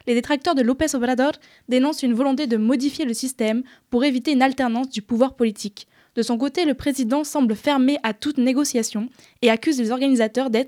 Les 0.08 0.14
détracteurs 0.14 0.54
de 0.54 0.62
López 0.62 0.94
Obrador 0.94 1.32
dénoncent 1.68 2.02
une 2.02 2.14
volonté 2.14 2.46
de 2.46 2.56
modifier 2.56 3.04
le 3.04 3.12
système 3.12 3.62
pour 3.90 4.04
éviter 4.04 4.32
une 4.32 4.40
alternance 4.40 4.88
du 4.88 5.02
pouvoir 5.02 5.34
politique. 5.34 5.86
De 6.14 6.22
son 6.22 6.38
côté, 6.38 6.64
le 6.64 6.72
président 6.72 7.24
semble 7.24 7.54
fermé 7.54 7.98
à 8.02 8.14
toute 8.14 8.38
négociation 8.38 9.10
et 9.42 9.50
accuse 9.50 9.78
les 9.78 9.90
organisateurs 9.90 10.48
de, 10.48 10.64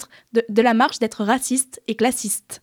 de 0.47 0.63
la 0.63 0.75
marche 0.75 0.99
d'être 0.99 1.25
racistes 1.25 1.81
et 1.89 1.95
classistes. 1.95 2.61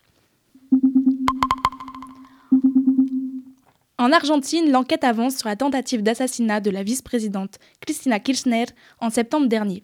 En 3.98 4.12
Argentine, 4.12 4.70
l'enquête 4.70 5.04
avance 5.04 5.38
sur 5.38 5.50
la 5.50 5.56
tentative 5.56 6.04
d'assassinat 6.04 6.60
de 6.60 6.70
la 6.70 6.84
vice-présidente 6.84 7.58
Cristina 7.82 8.20
Kirchner 8.20 8.66
en 9.02 9.10
septembre 9.10 9.48
dernier. 9.48 9.84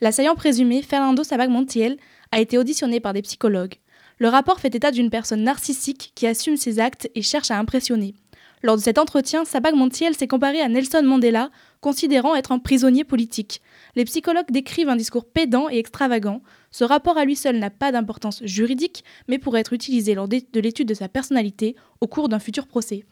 L'assaillant 0.00 0.34
présumé, 0.34 0.82
Fernando 0.82 1.22
Sabag 1.22 1.50
Montiel, 1.50 1.98
a 2.32 2.40
été 2.40 2.58
auditionné 2.58 2.98
par 2.98 3.12
des 3.12 3.22
psychologues. 3.22 3.76
Le 4.18 4.28
rapport 4.28 4.60
fait 4.60 4.74
état 4.74 4.90
d'une 4.90 5.10
personne 5.10 5.42
narcissique 5.42 6.12
qui 6.14 6.26
assume 6.26 6.56
ses 6.56 6.78
actes 6.78 7.10
et 7.14 7.22
cherche 7.22 7.50
à 7.50 7.58
impressionner. 7.58 8.14
Lors 8.62 8.76
de 8.76 8.82
cet 8.82 8.98
entretien, 8.98 9.44
Sabag 9.44 9.74
Montiel 9.74 10.14
s'est 10.14 10.28
comparé 10.28 10.60
à 10.60 10.68
Nelson 10.68 11.02
Mandela, 11.02 11.50
considérant 11.80 12.36
être 12.36 12.52
un 12.52 12.60
prisonnier 12.60 13.02
politique. 13.02 13.60
Les 13.96 14.04
psychologues 14.04 14.50
décrivent 14.50 14.88
un 14.88 14.96
discours 14.96 15.24
pédant 15.24 15.68
et 15.68 15.78
extravagant. 15.78 16.42
Ce 16.70 16.84
rapport 16.84 17.18
à 17.18 17.24
lui 17.24 17.34
seul 17.34 17.58
n'a 17.58 17.70
pas 17.70 17.90
d'importance 17.90 18.40
juridique, 18.44 19.02
mais 19.26 19.38
pourrait 19.38 19.60
être 19.60 19.72
utilisé 19.72 20.14
lors 20.14 20.28
de 20.28 20.60
l'étude 20.60 20.88
de 20.88 20.94
sa 20.94 21.08
personnalité 21.08 21.74
au 22.00 22.06
cours 22.06 22.28
d'un 22.28 22.38
futur 22.38 22.68
procès. 22.68 23.04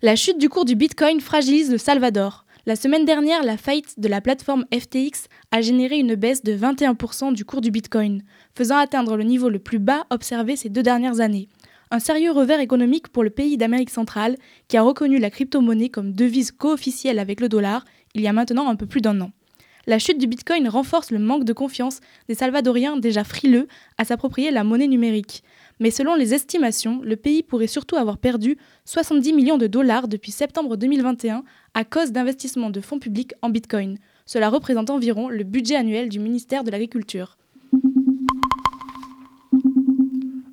La 0.00 0.16
chute 0.16 0.38
du 0.38 0.48
cours 0.48 0.64
du 0.64 0.76
Bitcoin 0.76 1.20
fragilise 1.20 1.70
le 1.70 1.78
Salvador. 1.78 2.44
La 2.66 2.76
semaine 2.76 3.04
dernière, 3.04 3.42
la 3.42 3.58
faillite 3.58 4.00
de 4.00 4.08
la 4.08 4.22
plateforme 4.22 4.64
FTX 4.72 5.28
a 5.54 5.60
généré 5.60 5.98
une 6.00 6.16
baisse 6.16 6.42
de 6.42 6.52
21% 6.52 7.32
du 7.32 7.44
cours 7.44 7.60
du 7.60 7.70
Bitcoin, 7.70 8.24
faisant 8.56 8.76
atteindre 8.76 9.16
le 9.16 9.22
niveau 9.22 9.48
le 9.48 9.60
plus 9.60 9.78
bas 9.78 10.04
observé 10.10 10.56
ces 10.56 10.68
deux 10.68 10.82
dernières 10.82 11.20
années. 11.20 11.48
Un 11.92 12.00
sérieux 12.00 12.32
revers 12.32 12.58
économique 12.58 13.06
pour 13.06 13.22
le 13.22 13.30
pays 13.30 13.56
d'Amérique 13.56 13.90
centrale 13.90 14.36
qui 14.66 14.76
a 14.76 14.82
reconnu 14.82 15.20
la 15.20 15.30
crypto-monnaie 15.30 15.90
comme 15.90 16.12
devise 16.12 16.50
co-officielle 16.50 17.20
avec 17.20 17.38
le 17.38 17.48
dollar 17.48 17.84
il 18.14 18.22
y 18.22 18.26
a 18.26 18.32
maintenant 18.32 18.68
un 18.68 18.74
peu 18.74 18.86
plus 18.86 19.00
d'un 19.00 19.20
an. 19.20 19.30
La 19.86 20.00
chute 20.00 20.18
du 20.18 20.26
Bitcoin 20.26 20.66
renforce 20.66 21.12
le 21.12 21.20
manque 21.20 21.44
de 21.44 21.52
confiance 21.52 22.00
des 22.26 22.34
Salvadoriens 22.34 22.96
déjà 22.96 23.22
frileux 23.22 23.68
à 23.96 24.04
s'approprier 24.04 24.50
la 24.50 24.64
monnaie 24.64 24.88
numérique 24.88 25.44
mais 25.80 25.90
selon 25.90 26.14
les 26.14 26.34
estimations, 26.34 27.00
le 27.02 27.16
pays 27.16 27.42
pourrait 27.42 27.66
surtout 27.66 27.96
avoir 27.96 28.18
perdu 28.18 28.58
70 28.84 29.32
millions 29.32 29.58
de 29.58 29.66
dollars 29.66 30.08
depuis 30.08 30.30
septembre 30.30 30.76
2021 30.76 31.44
à 31.74 31.84
cause 31.84 32.12
d'investissements 32.12 32.70
de 32.70 32.80
fonds 32.80 32.98
publics 32.98 33.34
en 33.42 33.50
Bitcoin. 33.50 33.98
Cela 34.26 34.48
représente 34.48 34.90
environ 34.90 35.28
le 35.28 35.44
budget 35.44 35.76
annuel 35.76 36.08
du 36.08 36.18
ministère 36.18 36.64
de 36.64 36.70
l'Agriculture. 36.70 37.36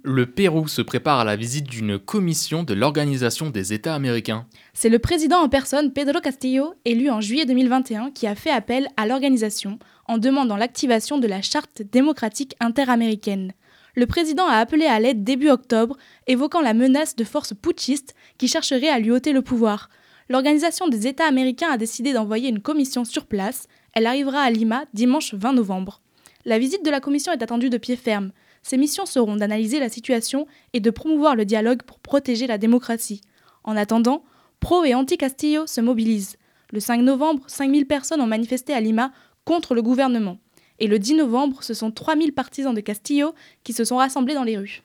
Le 0.03 0.25
Pérou 0.25 0.67
se 0.67 0.81
prépare 0.81 1.19
à 1.19 1.23
la 1.23 1.37
visite 1.37 1.69
d'une 1.69 1.97
commission 1.97 2.63
de 2.63 2.73
l'Organisation 2.73 3.49
des 3.49 3.71
États 3.71 3.95
américains. 3.95 4.45
C'est 4.73 4.89
le 4.89 4.99
président 4.99 5.37
en 5.37 5.47
personne, 5.47 5.93
Pedro 5.93 6.19
Castillo, 6.19 6.73
élu 6.83 7.09
en 7.09 7.21
juillet 7.21 7.45
2021, 7.45 8.11
qui 8.11 8.27
a 8.27 8.35
fait 8.35 8.51
appel 8.51 8.87
à 8.97 9.07
l'organisation 9.07 9.79
en 10.07 10.17
demandant 10.17 10.57
l'activation 10.57 11.17
de 11.17 11.27
la 11.27 11.41
Charte 11.41 11.81
démocratique 11.91 12.55
interaméricaine 12.59 13.53
le 13.95 14.05
président 14.05 14.47
a 14.47 14.55
appelé 14.55 14.85
à 14.85 14.99
l'aide 14.99 15.23
début 15.23 15.49
octobre, 15.49 15.97
évoquant 16.27 16.61
la 16.61 16.73
menace 16.73 17.15
de 17.15 17.23
forces 17.23 17.53
putschistes 17.53 18.15
qui 18.37 18.47
chercheraient 18.47 18.89
à 18.89 18.99
lui 18.99 19.11
ôter 19.11 19.33
le 19.33 19.41
pouvoir. 19.41 19.89
L'Organisation 20.31 20.87
des 20.87 21.07
États 21.07 21.27
américains 21.27 21.71
a 21.71 21.77
décidé 21.77 22.13
d'envoyer 22.13 22.47
une 22.47 22.61
commission 22.61 23.03
sur 23.03 23.25
place. 23.25 23.67
Elle 23.91 24.07
arrivera 24.07 24.39
à 24.39 24.49
Lima 24.49 24.85
dimanche 24.93 25.33
20 25.33 25.51
novembre. 25.51 25.99
La 26.45 26.57
visite 26.57 26.85
de 26.85 26.89
la 26.89 27.01
commission 27.01 27.33
est 27.33 27.43
attendue 27.43 27.69
de 27.69 27.77
pied 27.77 27.97
ferme. 27.97 28.31
Ses 28.63 28.77
missions 28.77 29.05
seront 29.05 29.35
d'analyser 29.35 29.81
la 29.81 29.89
situation 29.89 30.47
et 30.71 30.79
de 30.79 30.89
promouvoir 30.89 31.35
le 31.35 31.43
dialogue 31.43 31.81
pour 31.83 31.99
protéger 31.99 32.47
la 32.47 32.57
démocratie. 32.57 33.19
En 33.65 33.75
attendant, 33.75 34.23
pro 34.61 34.85
et 34.85 34.95
anti-Castillo 34.95 35.67
se 35.67 35.81
mobilisent. 35.81 36.37
Le 36.71 36.79
5 36.79 37.01
novembre, 37.01 37.43
5000 37.47 37.85
personnes 37.85 38.21
ont 38.21 38.25
manifesté 38.25 38.73
à 38.73 38.79
Lima 38.79 39.11
contre 39.43 39.75
le 39.75 39.81
gouvernement. 39.81 40.37
Et 40.79 40.87
le 40.87 40.97
10 40.97 41.15
novembre, 41.15 41.61
ce 41.61 41.73
sont 41.73 41.91
3000 41.91 42.31
partisans 42.31 42.73
de 42.73 42.79
Castillo 42.79 43.35
qui 43.65 43.73
se 43.73 43.83
sont 43.83 43.97
rassemblés 43.97 44.35
dans 44.35 44.45
les 44.45 44.57
rues. 44.57 44.81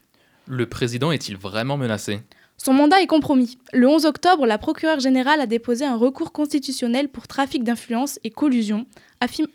Le 0.49 0.67
président 0.67 1.13
est-il 1.13 1.37
vraiment 1.37 1.77
menacé? 1.77 2.19
Son 2.57 2.73
mandat 2.73 3.01
est 3.01 3.07
compromis. 3.07 3.57
Le 3.71 3.87
11 3.87 4.05
octobre, 4.05 4.47
la 4.47 4.57
procureure 4.57 4.99
générale 4.99 5.39
a 5.39 5.45
déposé 5.45 5.85
un 5.85 5.95
recours 5.95 6.31
constitutionnel 6.31 7.07
pour 7.07 7.27
trafic 7.27 7.63
d'influence 7.63 8.19
et 8.23 8.31
collusion, 8.31 8.87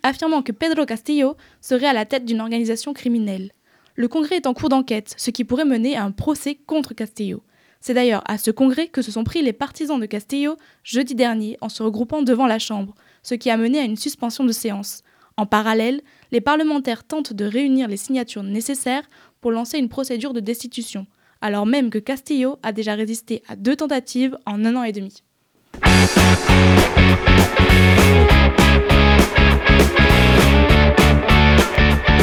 affirmant 0.03 0.43
que 0.43 0.53
Pedro 0.53 0.87
Castillo 0.87 1.37
serait 1.61 1.87
à 1.87 1.93
la 1.93 2.07
tête 2.07 2.25
d'une 2.25 2.41
organisation 2.41 2.93
criminelle. 2.93 3.53
Le 3.97 4.09
Congrès 4.09 4.37
est 4.37 4.47
en 4.47 4.55
cours 4.55 4.69
d'enquête, 4.69 5.15
ce 5.19 5.31
qui 5.31 5.45
pourrait 5.45 5.65
mener 5.65 5.97
à 5.97 6.05
un 6.05 6.13
procès 6.13 6.55
contre 6.55 6.95
Castillo. 6.95 7.43
C'est 7.81 7.95
d'ailleurs 7.95 8.23
à 8.27 8.39
ce 8.39 8.53
congrès 8.53 8.87
que 8.87 9.03
se 9.03 9.11
sont 9.11 9.25
pris 9.25 9.43
les 9.43 9.53
partisans 9.53 10.01
de 10.01 10.07
Castillo 10.07 10.57
jeudi 10.85 11.17
dernier 11.17 11.59
en 11.61 11.69
se 11.69 11.83
regroupant 11.83 12.23
devant 12.23 12.47
la 12.47 12.61
Chambre, 12.61 12.95
ce 13.25 13.35
qui 13.35 13.51
a 13.51 13.57
mené 13.57 13.81
à 13.81 13.85
une 13.85 13.97
suspension 13.97 14.45
de 14.45 14.53
séance. 14.53 15.03
En 15.37 15.47
parallèle, 15.47 16.03
les 16.31 16.41
parlementaires 16.41 17.05
tentent 17.05 17.33
de 17.33 17.45
réunir 17.45 17.89
les 17.89 17.97
signatures 17.97 18.45
nécessaires 18.45 19.09
pour 19.41 19.51
lancer 19.51 19.79
une 19.79 19.89
procédure 19.89 20.33
de 20.33 20.41
destitution, 20.41 21.07
alors 21.43 21.67
même 21.67 21.91
que 21.91 21.99
Castillo 21.99 22.59
a 22.63 22.73
déjà 22.73 22.95
résisté 22.95 23.43
à 23.49 23.57
deux 23.57 23.77
tentatives 23.77 24.39
en 24.47 24.65
un 24.65 24.77
an 24.77 24.85
et 24.85 24.93
demi. 24.93 25.23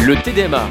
Le 0.08 0.16
TDMA. 0.24 0.68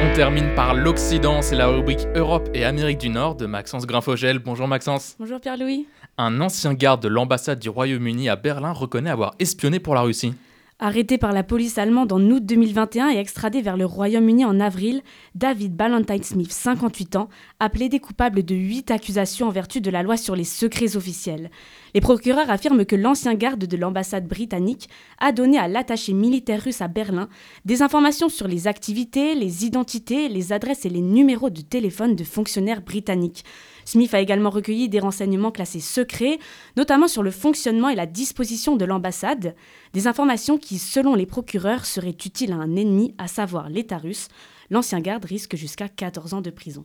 On 0.00 0.14
termine 0.14 0.54
par 0.54 0.74
l'Occident, 0.74 1.42
c'est 1.42 1.56
la 1.56 1.66
rubrique 1.66 2.06
Europe 2.14 2.48
et 2.54 2.64
Amérique 2.64 2.98
du 2.98 3.08
Nord 3.08 3.34
de 3.34 3.46
Maxence 3.46 3.84
Grinfogel. 3.84 4.38
Bonjour 4.38 4.68
Maxence. 4.68 5.16
Bonjour 5.18 5.40
Pierre-Louis. 5.40 5.86
Un 6.16 6.40
ancien 6.40 6.72
garde 6.74 7.02
de 7.02 7.08
l'ambassade 7.08 7.58
du 7.58 7.68
Royaume-Uni 7.68 8.28
à 8.28 8.36
Berlin 8.36 8.72
reconnaît 8.72 9.10
avoir 9.10 9.34
espionné 9.40 9.80
pour 9.80 9.96
la 9.96 10.02
Russie. 10.02 10.34
Arrêté 10.80 11.18
par 11.18 11.32
la 11.32 11.42
police 11.42 11.76
allemande 11.76 12.12
en 12.12 12.20
août 12.20 12.46
2021 12.46 13.08
et 13.08 13.16
extradé 13.16 13.62
vers 13.62 13.76
le 13.76 13.84
Royaume-Uni 13.84 14.44
en 14.44 14.60
avril, 14.60 15.02
David 15.34 15.74
Ballantyne 15.74 16.22
Smith, 16.22 16.52
58 16.52 17.16
ans, 17.16 17.28
a 17.58 17.68
plaidé 17.68 17.98
coupable 17.98 18.44
de 18.44 18.54
8 18.54 18.92
accusations 18.92 19.48
en 19.48 19.50
vertu 19.50 19.80
de 19.80 19.90
la 19.90 20.04
loi 20.04 20.16
sur 20.16 20.36
les 20.36 20.44
secrets 20.44 20.96
officiels. 20.96 21.50
Les 21.94 22.00
procureurs 22.00 22.50
affirment 22.50 22.84
que 22.84 22.96
l'ancien 22.96 23.34
garde 23.34 23.64
de 23.64 23.76
l'ambassade 23.76 24.26
britannique 24.26 24.88
a 25.18 25.32
donné 25.32 25.58
à 25.58 25.68
l'attaché 25.68 26.12
militaire 26.12 26.62
russe 26.62 26.82
à 26.82 26.88
Berlin 26.88 27.28
des 27.64 27.82
informations 27.82 28.28
sur 28.28 28.46
les 28.46 28.66
activités, 28.66 29.34
les 29.34 29.64
identités, 29.64 30.28
les 30.28 30.52
adresses 30.52 30.84
et 30.84 30.90
les 30.90 31.00
numéros 31.00 31.50
de 31.50 31.62
téléphone 31.62 32.14
de 32.14 32.24
fonctionnaires 32.24 32.82
britanniques. 32.82 33.44
Smith 33.84 34.12
a 34.12 34.20
également 34.20 34.50
recueilli 34.50 34.88
des 34.88 35.00
renseignements 35.00 35.50
classés 35.50 35.80
secrets, 35.80 36.38
notamment 36.76 37.08
sur 37.08 37.22
le 37.22 37.30
fonctionnement 37.30 37.88
et 37.88 37.96
la 37.96 38.06
disposition 38.06 38.76
de 38.76 38.84
l'ambassade, 38.84 39.54
des 39.94 40.06
informations 40.06 40.58
qui, 40.58 40.78
selon 40.78 41.14
les 41.14 41.26
procureurs, 41.26 41.86
seraient 41.86 42.10
utiles 42.10 42.52
à 42.52 42.56
un 42.56 42.76
ennemi, 42.76 43.14
à 43.16 43.28
savoir 43.28 43.70
l'État 43.70 43.98
russe. 43.98 44.28
L'ancien 44.70 45.00
garde 45.00 45.24
risque 45.24 45.56
jusqu'à 45.56 45.88
14 45.88 46.34
ans 46.34 46.42
de 46.42 46.50
prison. 46.50 46.84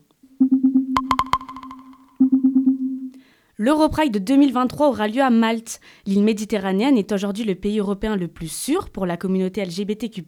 L'Europride 3.60 4.24
2023 4.24 4.90
aura 4.90 5.08
lieu 5.08 5.22
à 5.22 5.30
Malte. 5.30 5.80
L'île 6.08 6.24
méditerranéenne 6.24 6.98
est 6.98 7.12
aujourd'hui 7.12 7.44
le 7.44 7.54
pays 7.54 7.78
européen 7.78 8.16
le 8.16 8.28
plus 8.28 8.52
sûr 8.52 8.90
pour 8.90 9.06
la 9.06 9.16
communauté 9.16 9.64
LGBTQ, 9.64 10.24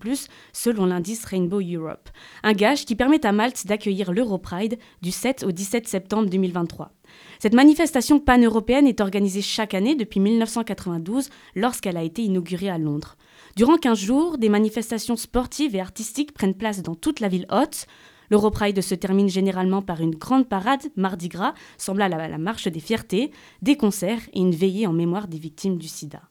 selon 0.53 0.85
l'indice 0.85 1.25
Rainbow 1.25 1.59
Europe. 1.59 2.09
Un 2.43 2.53
gage 2.53 2.85
qui 2.85 2.95
permet 2.95 3.25
à 3.25 3.31
Malte 3.31 3.65
d'accueillir 3.65 4.11
l'Europride 4.11 4.77
du 5.01 5.09
7 5.09 5.43
au 5.43 5.51
17 5.51 5.87
septembre 5.87 6.29
2023. 6.29 6.91
Cette 7.39 7.55
manifestation 7.55 8.19
pan-européenne 8.19 8.85
est 8.85 9.01
organisée 9.01 9.41
chaque 9.41 9.73
année 9.73 9.95
depuis 9.95 10.19
1992 10.19 11.29
lorsqu'elle 11.55 11.97
a 11.97 12.03
été 12.03 12.21
inaugurée 12.21 12.69
à 12.69 12.77
Londres. 12.77 13.17
Durant 13.55 13.77
15 13.77 13.97
jours, 13.97 14.37
des 14.37 14.49
manifestations 14.49 15.15
sportives 15.15 15.75
et 15.75 15.81
artistiques 15.81 16.33
prennent 16.33 16.53
place 16.53 16.83
dans 16.83 16.95
toute 16.95 17.21
la 17.21 17.27
ville 17.27 17.47
haute. 17.51 17.87
L'Europride 18.29 18.81
se 18.81 18.95
termine 18.95 19.29
généralement 19.29 19.81
par 19.81 20.01
une 20.01 20.15
grande 20.15 20.47
parade, 20.47 20.83
mardi 20.95 21.29
gras, 21.29 21.53
semblable 21.77 22.15
à 22.15 22.27
la 22.27 22.37
marche 22.37 22.67
des 22.67 22.79
fiertés, 22.79 23.31
des 23.61 23.77
concerts 23.77 24.21
et 24.33 24.39
une 24.39 24.55
veillée 24.55 24.87
en 24.87 24.93
mémoire 24.93 25.27
des 25.27 25.39
victimes 25.39 25.77
du 25.77 25.87
sida. 25.87 26.21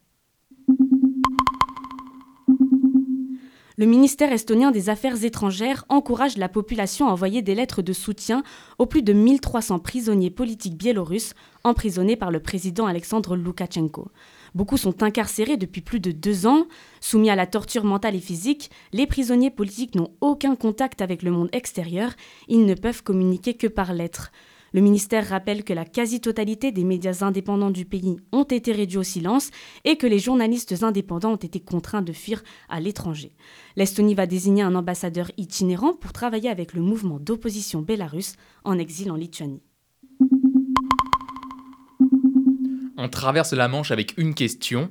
Le 3.77 3.87
ministère 3.87 4.33
estonien 4.33 4.71
des 4.71 4.89
Affaires 4.89 5.25
étrangères 5.25 5.85
encourage 5.89 6.37
la 6.37 6.49
population 6.49 7.09
à 7.09 7.11
envoyer 7.11 7.43
des 7.43 7.57
lettres 7.57 7.83
de 7.83 7.93
soutien 7.93 8.45
aux 8.79 8.87
plus 8.87 9.03
de 9.03 9.13
1300 9.13 9.81
prisonniers 9.81 10.31
politiques 10.31 10.77
biélorusses 10.77 11.35
emprisonnés 11.65 12.15
par 12.15 12.31
le 12.31 12.39
président 12.39 12.87
Alexandre 12.87 13.35
Loukachenko. 13.35 14.13
Beaucoup 14.55 14.77
sont 14.77 15.03
incarcérés 15.03 15.57
depuis 15.57 15.81
plus 15.81 15.99
de 15.99 16.13
deux 16.13 16.47
ans. 16.47 16.67
Soumis 17.01 17.31
à 17.31 17.37
la 17.37 17.47
torture 17.47 17.85
mentale 17.85 18.15
et 18.15 18.21
physique, 18.21 18.71
les 18.93 19.07
prisonniers 19.07 19.51
politiques 19.51 19.97
n'ont 19.97 20.13
aucun 20.21 20.55
contact 20.55 21.03
avec 21.03 21.23
le 21.23 21.33
monde 21.33 21.49
extérieur. 21.53 22.13
Ils 22.47 22.65
ne 22.65 22.75
peuvent 22.75 23.03
communiquer 23.03 23.55
que 23.55 23.67
par 23.67 23.93
lettres. 23.93 24.31
Le 24.73 24.81
ministère 24.81 25.29
rappelle 25.29 25.63
que 25.63 25.73
la 25.73 25.85
quasi-totalité 25.85 26.73
des 26.73 26.83
médias 26.83 27.23
indépendants 27.23 27.71
du 27.71 27.85
pays 27.85 28.17
ont 28.33 28.43
été 28.43 28.73
réduits 28.73 28.99
au 28.99 29.05
silence 29.05 29.51
et 29.85 29.97
que 29.97 30.07
les 30.07 30.19
journalistes 30.19 30.83
indépendants 30.83 31.33
ont 31.33 31.37
été 31.37 31.61
contraints 31.61 32.03
de 32.03 32.13
fuir 32.13 32.43
à 32.69 32.81
l'étranger. 32.81 33.37
L'Estonie 33.77 34.17
va 34.17 34.27
désigner 34.27 34.63
un 34.63 34.75
ambassadeur 34.75 35.31
itinérant 35.37 35.95
pour 35.95 36.13
travailler 36.13 36.49
avec 36.49 36.75
le 36.75 36.81
mouvement 36.81 37.21
d'opposition 37.21 37.83
bélarusse 37.83 38.35
en 38.65 38.79
exil 38.79 39.13
en 39.13 39.17
Lituanie. 39.17 39.63
On 42.97 43.09
traverse 43.09 43.53
la 43.53 43.67
Manche 43.67 43.91
avec 43.91 44.17
une 44.19 44.35
question. 44.35 44.89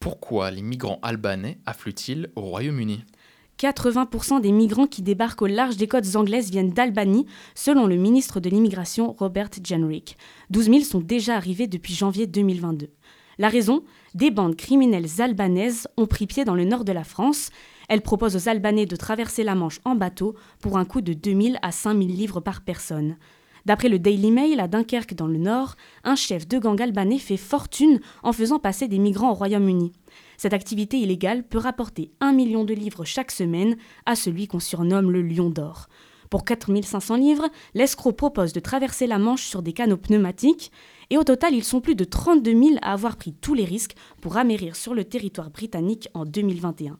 Pourquoi 0.00 0.50
les 0.50 0.60
migrants 0.60 0.98
albanais 1.02 1.58
affluent-ils 1.66 2.28
au 2.34 2.40
Royaume-Uni? 2.40 3.04
80% 3.60 4.40
des 4.40 4.50
migrants 4.50 4.88
qui 4.88 5.02
débarquent 5.02 5.42
au 5.42 5.46
large 5.46 5.76
des 5.76 5.86
côtes 5.86 6.16
anglaises 6.16 6.50
viennent 6.50 6.72
d'Albanie, 6.72 7.26
selon 7.54 7.86
le 7.86 7.94
ministre 7.94 8.40
de 8.40 8.50
l'Immigration 8.50 9.12
Robert 9.12 9.50
Jenrick. 9.62 10.18
12 10.50 10.64
000 10.64 10.80
sont 10.80 11.00
déjà 11.00 11.36
arrivés 11.36 11.68
depuis 11.68 11.94
janvier 11.94 12.26
2022. 12.26 12.88
La 13.38 13.48
raison 13.48 13.84
Des 14.14 14.32
bandes 14.32 14.56
criminelles 14.56 15.20
albanaises 15.20 15.86
ont 15.96 16.06
pris 16.06 16.26
pied 16.26 16.44
dans 16.44 16.56
le 16.56 16.64
nord 16.64 16.84
de 16.84 16.92
la 16.92 17.04
France. 17.04 17.50
Elles 17.88 18.02
proposent 18.02 18.34
aux 18.34 18.48
Albanais 18.48 18.86
de 18.86 18.96
traverser 18.96 19.44
la 19.44 19.54
Manche 19.54 19.80
en 19.84 19.94
bateau 19.94 20.34
pour 20.60 20.76
un 20.76 20.84
coût 20.84 21.02
de 21.02 21.12
2 21.12 21.40
000 21.40 21.56
à 21.62 21.70
5 21.70 21.96
000 21.96 22.08
livres 22.08 22.40
par 22.40 22.62
personne. 22.62 23.16
D'après 23.66 23.88
le 23.88 23.98
Daily 23.98 24.30
Mail, 24.30 24.60
à 24.60 24.68
Dunkerque 24.68 25.14
dans 25.14 25.26
le 25.26 25.38
Nord, 25.38 25.76
un 26.04 26.16
chef 26.16 26.46
de 26.46 26.58
gang 26.58 26.80
albanais 26.80 27.18
fait 27.18 27.38
fortune 27.38 28.00
en 28.22 28.32
faisant 28.32 28.58
passer 28.58 28.88
des 28.88 28.98
migrants 28.98 29.30
au 29.30 29.34
Royaume-Uni. 29.34 29.92
Cette 30.36 30.52
activité 30.52 30.98
illégale 30.98 31.42
peut 31.44 31.58
rapporter 31.58 32.10
un 32.20 32.32
million 32.32 32.64
de 32.64 32.74
livres 32.74 33.04
chaque 33.04 33.30
semaine 33.30 33.76
à 34.04 34.16
celui 34.16 34.48
qu'on 34.48 34.60
surnomme 34.60 35.10
le 35.10 35.22
lion 35.22 35.48
d'or. 35.48 35.88
Pour 36.30 36.44
4500 36.44 37.16
livres, 37.16 37.48
l'escroc 37.74 38.12
propose 38.12 38.52
de 38.52 38.60
traverser 38.60 39.06
la 39.06 39.18
Manche 39.18 39.44
sur 39.44 39.62
des 39.62 39.72
canaux 39.72 39.96
pneumatiques, 39.96 40.72
et 41.10 41.16
au 41.16 41.24
total, 41.24 41.54
ils 41.54 41.64
sont 41.64 41.80
plus 41.80 41.94
de 41.94 42.04
32 42.04 42.50
000 42.50 42.62
à 42.82 42.92
avoir 42.92 43.16
pris 43.16 43.32
tous 43.32 43.54
les 43.54 43.64
risques 43.64 43.94
pour 44.20 44.36
amérir 44.36 44.74
sur 44.74 44.94
le 44.94 45.04
territoire 45.04 45.50
britannique 45.50 46.08
en 46.12 46.24
2021. 46.24 46.98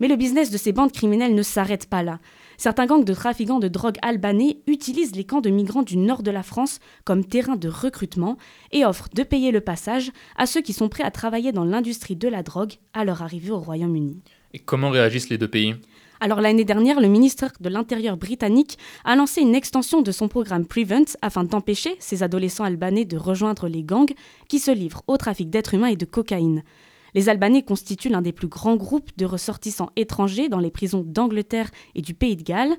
Mais 0.00 0.08
le 0.08 0.16
business 0.16 0.50
de 0.50 0.56
ces 0.56 0.72
bandes 0.72 0.92
criminelles 0.92 1.34
ne 1.34 1.42
s'arrête 1.42 1.88
pas 1.88 2.02
là. 2.02 2.18
Certains 2.56 2.86
gangs 2.86 3.04
de 3.04 3.14
trafiquants 3.14 3.58
de 3.58 3.68
drogue 3.68 3.96
albanais 4.02 4.58
utilisent 4.66 5.16
les 5.16 5.24
camps 5.24 5.40
de 5.40 5.50
migrants 5.50 5.82
du 5.82 5.96
nord 5.96 6.22
de 6.22 6.30
la 6.30 6.42
France 6.42 6.78
comme 7.04 7.24
terrain 7.24 7.56
de 7.56 7.68
recrutement 7.68 8.36
et 8.72 8.84
offrent 8.84 9.08
de 9.14 9.22
payer 9.22 9.50
le 9.50 9.60
passage 9.60 10.12
à 10.36 10.46
ceux 10.46 10.60
qui 10.60 10.72
sont 10.72 10.88
prêts 10.88 11.04
à 11.04 11.10
travailler 11.10 11.52
dans 11.52 11.64
l'industrie 11.64 12.16
de 12.16 12.28
la 12.28 12.42
drogue 12.42 12.74
à 12.92 13.04
leur 13.04 13.22
arrivée 13.22 13.50
au 13.50 13.58
Royaume-Uni. 13.58 14.22
Et 14.52 14.60
comment 14.60 14.90
réagissent 14.90 15.30
les 15.30 15.38
deux 15.38 15.48
pays? 15.48 15.74
Alors 16.20 16.40
l'année 16.40 16.64
dernière, 16.64 17.00
le 17.00 17.08
ministre 17.08 17.46
de 17.60 17.68
l'Intérieur 17.68 18.16
britannique 18.16 18.78
a 19.04 19.16
lancé 19.16 19.40
une 19.40 19.54
extension 19.54 20.00
de 20.00 20.12
son 20.12 20.28
programme 20.28 20.64
Prevent 20.64 21.04
afin 21.22 21.44
d'empêcher 21.44 21.96
ces 21.98 22.22
adolescents 22.22 22.64
albanais 22.64 23.04
de 23.04 23.16
rejoindre 23.16 23.68
les 23.68 23.82
gangs 23.82 24.14
qui 24.48 24.58
se 24.58 24.70
livrent 24.70 25.02
au 25.06 25.16
trafic 25.16 25.50
d'êtres 25.50 25.74
humains 25.74 25.88
et 25.88 25.96
de 25.96 26.06
cocaïne. 26.06 26.62
Les 27.14 27.28
Albanais 27.28 27.62
constituent 27.62 28.08
l'un 28.08 28.22
des 28.22 28.32
plus 28.32 28.48
grands 28.48 28.76
groupes 28.76 29.10
de 29.16 29.24
ressortissants 29.24 29.90
étrangers 29.96 30.48
dans 30.48 30.58
les 30.58 30.70
prisons 30.70 31.04
d'Angleterre 31.06 31.70
et 31.94 32.02
du 32.02 32.14
Pays 32.14 32.36
de 32.36 32.42
Galles. 32.42 32.76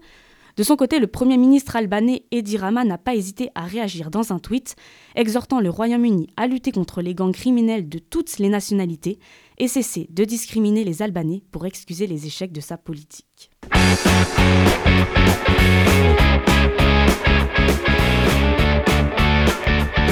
De 0.58 0.64
son 0.64 0.78
côté, 0.78 1.00
le 1.00 1.08
Premier 1.08 1.38
ministre 1.38 1.76
albanais 1.76 2.24
Edi 2.32 2.58
Rama 2.58 2.86
n'a 2.86 2.98
pas 2.98 3.16
hésité 3.16 3.50
à 3.56 3.64
réagir 3.64 4.10
dans 4.10 4.32
un 4.32 4.40
tweet, 4.40 4.76
exhortant 5.16 5.60
le 5.60 5.70
Royaume-Uni 5.70 6.28
à 6.38 6.48
lutter 6.48 6.72
contre 6.72 7.02
les 7.02 7.14
gangs 7.14 7.34
criminels 7.34 7.90
de 7.90 8.00
toutes 8.00 8.38
les 8.38 8.48
nationalités 8.48 9.20
et 9.58 9.68
cesser 9.68 10.08
de 10.12 10.24
discriminer 10.24 10.86
les 10.86 11.02
Albanais 11.02 11.44
pour 11.52 11.66
excuser 11.66 12.08
les 12.08 12.26
échecs 12.26 12.54
de 12.54 12.62
sa 12.62 12.78
politique. 12.78 13.52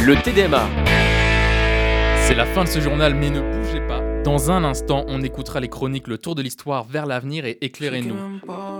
Le 0.05 0.21
TDMA. 0.21 0.67
C'est 2.27 2.35
la 2.35 2.45
fin 2.45 2.65
de 2.65 2.69
ce 2.69 2.81
journal, 2.81 3.15
mais 3.15 3.29
ne 3.29 3.39
bougez 3.39 3.51
pas. 3.51 3.62
Dans 4.23 4.51
un 4.51 4.63
instant, 4.63 5.03
on 5.09 5.21
écoutera 5.21 5.59
les 5.59 5.67
chroniques 5.67 6.07
Le 6.07 6.17
Tour 6.17 6.33
de 6.35 6.41
l'Histoire 6.41 6.85
vers 6.85 7.05
l'avenir 7.05 7.43
et 7.43 7.57
Éclairez-nous. 7.59 8.15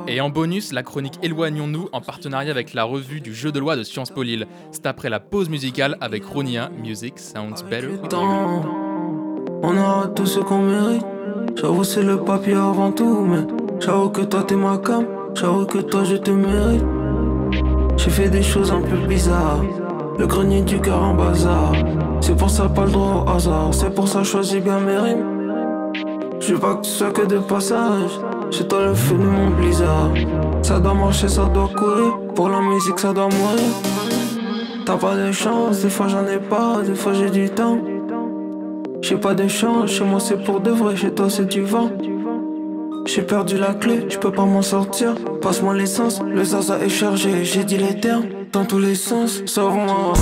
Et 0.07 0.21
en 0.21 0.29
bonus, 0.29 0.71
la 0.71 0.83
chronique 0.83 1.19
Éloignons-nous 1.21 1.89
en 1.91 1.99
partenariat 1.99 2.51
avec 2.51 2.73
la 2.73 2.85
revue 2.85 3.19
du 3.19 3.33
jeu 3.33 3.51
de 3.51 3.59
loi 3.59 3.75
de 3.75 3.83
Sciences 3.83 4.09
Po 4.09 4.23
Lille. 4.23 4.47
C'est 4.71 4.85
après 4.85 5.09
la 5.09 5.19
pause 5.19 5.49
musicale 5.49 5.97
avec 5.99 6.23
Ronia, 6.23 6.69
Music 6.69 7.19
Sounds 7.19 7.61
Better. 7.69 7.89
On 9.63 9.77
aura 9.77 10.07
tout 10.15 10.25
ce 10.25 10.39
qu'on 10.39 10.61
mérite. 10.61 11.05
J'avoue, 11.57 11.83
c'est 11.83 12.03
le 12.03 12.19
papier 12.19 12.53
avant 12.53 12.91
tout, 12.93 13.25
mais 13.25 13.45
j'avoue 13.81 14.09
que 14.09 14.21
toi 14.21 14.43
t'es 14.43 14.55
ma 14.55 14.77
cam. 14.77 15.05
J'avoue 15.35 15.65
que 15.65 15.79
toi 15.79 16.05
je 16.05 16.15
te 16.15 16.31
mérite. 16.31 16.85
J'ai 17.97 18.09
fait 18.09 18.29
des 18.29 18.43
choses 18.43 18.71
un 18.71 18.81
peu 18.81 18.97
bizarres. 19.07 19.63
Le 20.17 20.25
grenier 20.25 20.61
du 20.61 20.79
cœur 20.79 21.03
en 21.03 21.15
bazar. 21.15 21.73
C'est 22.21 22.37
pour 22.37 22.49
ça 22.49 22.69
pas 22.69 22.85
le 22.85 22.91
droit 22.91 23.25
au 23.25 23.29
hasard. 23.29 23.73
C'est 23.73 23.93
pour 23.93 24.07
ça 24.07 24.23
choisis 24.23 24.61
bien 24.61 24.79
mes 24.79 24.97
rimes. 24.97 25.32
Je 26.45 26.53
veux 26.53 26.59
pas 26.59 26.75
que 26.75 26.81
tu 26.81 26.89
sois 26.89 27.11
que 27.11 27.25
de 27.25 27.37
passage. 27.37 28.19
Chez 28.51 28.67
toi 28.67 28.87
le 28.87 28.93
feu 28.93 29.15
de 29.15 29.23
mon 29.23 29.51
blizzard. 29.51 30.11
Ça 30.61 30.77
doit 30.77 30.93
marcher, 30.93 31.29
ça 31.29 31.45
doit 31.45 31.69
courir. 31.73 32.19
Pour 32.35 32.49
la 32.49 32.59
musique, 32.59 32.99
ça 32.99 33.13
doit 33.13 33.29
mourir. 33.29 33.71
T'as 34.85 34.97
pas 34.97 35.15
de 35.15 35.31
chance, 35.31 35.81
des 35.81 35.89
fois 35.89 36.09
j'en 36.09 36.27
ai 36.27 36.39
pas, 36.39 36.81
des 36.85 36.95
fois 36.95 37.13
j'ai 37.13 37.29
du 37.29 37.49
temps. 37.49 37.77
J'ai 39.01 39.15
pas 39.15 39.33
de 39.33 39.47
chance, 39.47 39.91
chez 39.91 40.03
moi 40.03 40.19
c'est 40.19 40.43
pour 40.43 40.59
de 40.59 40.71
vrai, 40.71 40.97
chez 40.97 41.11
toi 41.11 41.29
c'est 41.29 41.45
du 41.45 41.61
vent. 41.61 41.89
J'ai 43.05 43.21
perdu 43.21 43.57
la 43.57 43.73
clé, 43.73 44.05
je 44.09 44.17
peux 44.17 44.31
pas 44.31 44.43
m'en 44.45 44.61
sortir. 44.61 45.15
Passe-moi 45.41 45.73
l'essence, 45.73 46.21
le 46.21 46.43
zaza 46.43 46.79
est 46.79 46.89
chargé, 46.89 47.45
j'ai 47.45 47.63
dit 47.63 47.77
les 47.77 48.01
termes 48.01 48.25
dans 48.51 48.65
tous 48.65 48.79
les 48.79 48.95
sens. 48.95 49.41
Sauve-moi. 49.45 50.13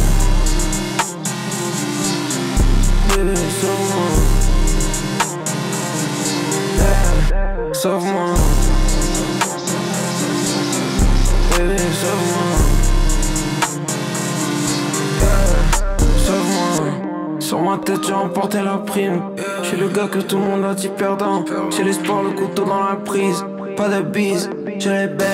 Prime. 18.29 19.21
Je 19.62 19.67
suis 19.67 19.77
le 19.77 19.88
gars 19.89 20.07
que 20.07 20.19
tout 20.19 20.38
le 20.38 20.43
monde 20.43 20.65
a 20.65 20.73
dit 20.73 20.89
perdant. 20.89 21.43
J'ai 21.75 21.84
l'espoir, 21.84 22.23
le 22.23 22.31
couteau 22.31 22.65
dans 22.65 22.84
la 22.84 22.95
prise. 22.95 23.43
Pas 23.75 23.88
de 23.89 24.01
bise, 24.01 24.49
j'ai 24.77 24.89
les 24.89 25.07
belles. 25.07 25.27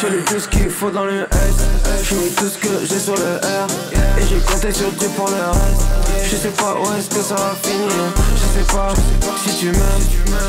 J'ai 0.00 0.10
le 0.10 0.24
tout 0.24 0.38
ce 0.38 0.48
qu'il 0.48 0.68
faut 0.68 0.90
dans 0.90 1.04
le 1.04 1.22
S. 1.22 1.28
J'ai 2.02 2.16
mis 2.16 2.30
tout 2.30 2.48
ce 2.48 2.58
que 2.58 2.68
j'ai 2.84 2.98
sur 2.98 3.14
le 3.14 3.36
R. 3.36 3.66
Et 4.18 4.26
j'ai 4.28 4.38
compté 4.40 4.72
sur 4.72 4.90
Dieu 4.92 5.08
pour 5.16 5.28
le 5.28 5.34
reste. 5.34 5.82
Je 6.24 6.36
sais 6.36 6.48
pas 6.48 6.74
où 6.74 6.98
est-ce 6.98 7.08
que 7.08 7.22
ça 7.22 7.34
va 7.34 7.54
finir. 7.62 7.88
Je 8.34 8.58
sais 8.58 8.74
pas 8.74 8.92
si 9.44 9.56
tu 9.56 9.66
m'aimes. 9.66 9.80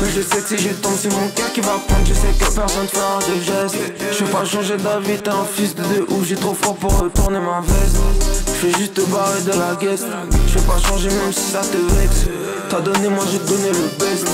Mais 0.02 0.08
je 0.14 0.20
sais 0.20 0.42
que 0.42 0.48
si 0.48 0.58
je 0.58 0.74
tombe 0.74 0.92
c'est 0.98 1.12
mon 1.12 1.28
cœur 1.28 1.52
qui 1.52 1.60
va 1.60 1.78
prendre. 1.86 2.04
Je 2.04 2.14
sais 2.14 2.32
que 2.38 2.54
personne 2.54 2.88
fera 2.88 3.18
de 3.20 3.40
gestes. 3.40 3.76
Je 4.12 4.24
veux 4.24 4.30
pas 4.30 4.44
changer 4.44 4.76
d'avis 4.76 5.18
t'es 5.18 5.30
un 5.30 5.44
fils 5.44 5.74
de 5.74 5.82
deux 5.82 6.06
ou 6.10 6.24
J'ai 6.24 6.36
trop 6.36 6.54
fort 6.54 6.74
pour 6.74 6.98
retourner 6.98 7.38
ma 7.38 7.60
veste 7.60 8.23
Je 8.64 8.70
vais 8.70 8.78
juste 8.78 8.94
te 8.94 9.02
barrer 9.12 9.42
de 9.42 9.50
la 9.50 9.74
guest 9.78 10.06
Je 10.46 10.58
vais 10.58 10.66
pas 10.66 10.78
changer 10.78 11.10
même 11.10 11.32
si 11.32 11.52
ça 11.52 11.60
te 11.60 11.76
vexe 11.76 12.28
T'as 12.70 12.80
donné 12.80 13.08
moi 13.08 13.22
j'ai 13.30 13.38
donné 13.40 13.68
le 13.68 13.98
best 13.98 14.26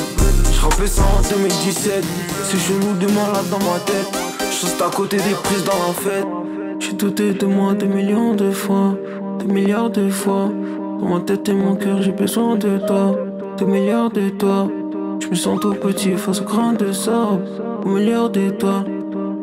Je 0.52 0.86
ça 0.86 1.02
en 1.02 1.36
2017 1.36 2.04
C'est 2.44 2.58
chelou 2.58 2.94
de 3.00 3.06
malade 3.06 3.48
dans 3.50 3.58
ma 3.58 3.80
tête 3.80 4.30
juste 4.60 4.80
à 4.82 4.90
côté 4.94 5.16
des 5.16 5.34
prises 5.42 5.64
dans 5.64 5.72
la 5.72 5.92
fête. 5.92 6.26
J'ai 6.78 6.92
douté 6.92 7.32
de 7.32 7.46
moi 7.46 7.74
des 7.74 7.86
millions 7.86 8.34
de 8.34 8.50
fois, 8.50 8.94
des 9.38 9.46
milliards 9.46 9.90
de 9.90 10.08
fois. 10.10 10.48
Dans 11.00 11.08
ma 11.08 11.20
tête 11.20 11.48
et 11.48 11.54
mon 11.54 11.74
cœur, 11.76 12.02
j'ai 12.02 12.12
besoin 12.12 12.56
de 12.56 12.78
toi, 12.86 13.16
des 13.58 13.64
milliards 13.64 14.10
de 14.10 14.28
toi. 14.30 14.68
Je 15.20 15.28
me 15.28 15.34
sens 15.34 15.58
tout 15.60 15.74
petit 15.74 16.12
face 16.12 16.40
au 16.40 16.44
grain 16.44 16.72
de 16.74 16.92
sable, 16.92 17.42
au 17.84 18.28
de 18.28 18.50
toi. 18.50 18.84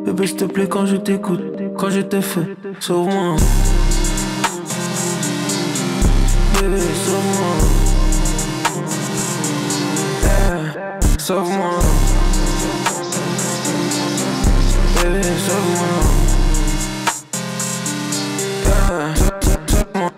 Bébé, 0.05 0.27
s'il 0.27 0.37
te 0.37 0.45
plaît, 0.45 0.67
quand 0.67 0.85
je 0.85 0.97
t'écoute, 0.97 1.41
quand 1.77 1.89
je 1.89 2.01
t'ai 2.01 2.21
fait, 2.21 2.47
sauve-moi. 2.79 3.35
Baby, 6.57 6.79
hey, 6.79 6.93
someone. 7.05 7.61
Yeah, 10.23 10.99
someone. 11.17 11.83
Hey, 14.95 15.23
someone. 15.47 16.05
Yeah, 18.65 19.15
someone. 19.15 20.13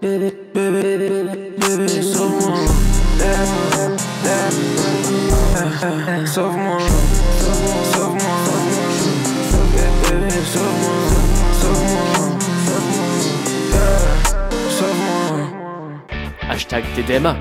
Baby, 0.00 0.30
baby, 0.54 0.82
baby, 0.82 1.50
baby, 1.58 2.02
someone. 2.02 2.68
Yeah, 3.18 3.98
yeah, 4.24 4.50
yeah, 5.54 6.24
someone. 6.26 6.89
Hashtag 16.72 16.84
TDMA 16.94 17.36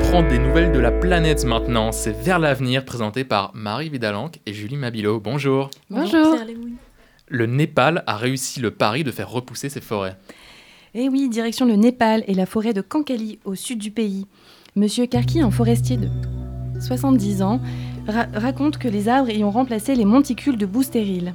prend 0.00 0.22
des 0.22 0.38
nouvelles 0.38 0.70
de 0.70 0.78
la 0.78 0.90
planète 0.90 1.46
maintenant. 1.46 1.92
C'est 1.92 2.12
Vers 2.12 2.38
l'avenir, 2.38 2.84
présenté 2.84 3.24
par 3.24 3.52
Marie 3.54 3.88
Vidalanque 3.88 4.40
et 4.44 4.52
Julie 4.52 4.76
Mabilo. 4.76 5.18
Bonjour. 5.18 5.70
Bonjour. 5.88 6.36
Le 7.28 7.46
Népal 7.46 8.04
a 8.06 8.18
réussi 8.18 8.60
le 8.60 8.70
pari 8.70 9.02
de 9.02 9.10
faire 9.10 9.30
repousser 9.30 9.70
ses 9.70 9.80
forêts. 9.80 10.16
Eh 10.92 11.08
oui, 11.08 11.30
direction 11.30 11.64
le 11.64 11.76
Népal 11.76 12.22
et 12.26 12.34
la 12.34 12.44
forêt 12.44 12.74
de 12.74 12.82
Kankali, 12.82 13.38
au 13.46 13.54
sud 13.54 13.78
du 13.78 13.90
pays. 13.90 14.26
Monsieur 14.76 15.06
Karki, 15.06 15.40
un 15.40 15.50
forestier 15.50 15.96
de 15.96 16.08
70 16.82 17.40
ans, 17.40 17.62
raconte 18.34 18.76
que 18.76 18.88
les 18.88 19.08
arbres 19.08 19.30
y 19.30 19.42
ont 19.42 19.50
remplacé 19.50 19.94
les 19.94 20.04
monticules 20.04 20.58
de 20.58 20.66
boue 20.66 20.82
stérile. 20.82 21.32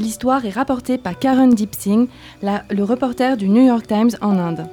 L'histoire 0.00 0.44
est 0.44 0.50
rapportée 0.50 0.98
par 0.98 1.16
Karen 1.18 1.54
Deep 1.54 1.74
Singh, 1.74 2.08
le 2.42 2.82
reporter 2.82 3.36
du 3.36 3.48
New 3.48 3.64
York 3.64 3.86
Times 3.86 4.10
en 4.20 4.38
Inde. 4.38 4.66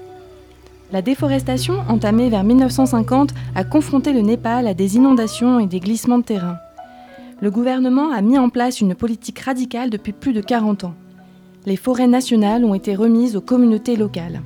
La 0.91 1.03
déforestation, 1.03 1.75
entamée 1.87 2.29
vers 2.29 2.43
1950, 2.43 3.29
a 3.55 3.63
confronté 3.63 4.13
le 4.13 4.21
Népal 4.21 4.67
à 4.67 4.73
des 4.73 4.95
inondations 4.95 5.59
et 5.59 5.67
des 5.67 5.79
glissements 5.79 6.17
de 6.17 6.23
terrain. 6.23 6.57
Le 7.39 7.51
gouvernement 7.51 8.11
a 8.11 8.21
mis 8.21 8.37
en 8.37 8.49
place 8.49 8.81
une 8.81 8.95
politique 8.95 9.39
radicale 9.39 9.89
depuis 9.91 10.11
plus 10.11 10.33
de 10.33 10.41
40 10.41 10.85
ans. 10.85 10.95
Les 11.67 11.77
forêts 11.77 12.07
nationales 12.07 12.65
ont 12.65 12.73
été 12.73 12.95
remises 12.95 13.35
aux 13.35 13.41
communautés 13.41 13.95
locales. 13.95 14.41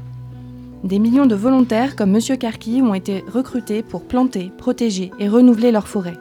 Des 0.83 0.99
millions 0.99 1.25
de 1.25 1.35
volontaires 1.35 1.95
comme 1.95 2.13
M. 2.13 2.37
Karki 2.37 2.81
ont 2.81 2.93
été 2.93 3.23
recrutés 3.31 3.81
pour 3.81 4.03
planter, 4.03 4.51
protéger 4.57 5.11
et 5.19 5.29
renouveler 5.29 5.71
leurs 5.71 5.87
forêts. 5.87 6.17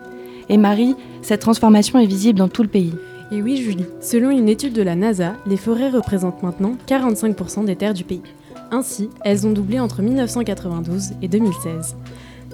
Et 0.48 0.56
Marie, 0.56 0.94
cette 1.22 1.40
transformation 1.40 1.98
est 1.98 2.06
visible 2.06 2.38
dans 2.38 2.48
tout 2.48 2.62
le 2.62 2.68
pays. 2.68 2.94
Et 3.34 3.42
oui, 3.42 3.56
Julie, 3.56 3.86
selon 4.00 4.30
une 4.30 4.48
étude 4.48 4.74
de 4.74 4.82
la 4.82 4.94
NASA, 4.94 5.34
les 5.44 5.56
forêts 5.56 5.90
représentent 5.90 6.44
maintenant 6.44 6.76
45% 6.86 7.64
des 7.64 7.74
terres 7.74 7.92
du 7.92 8.04
pays. 8.04 8.22
Ainsi, 8.70 9.10
elles 9.24 9.44
ont 9.44 9.50
doublé 9.50 9.80
entre 9.80 10.02
1992 10.02 11.14
et 11.20 11.26
2016. 11.26 11.96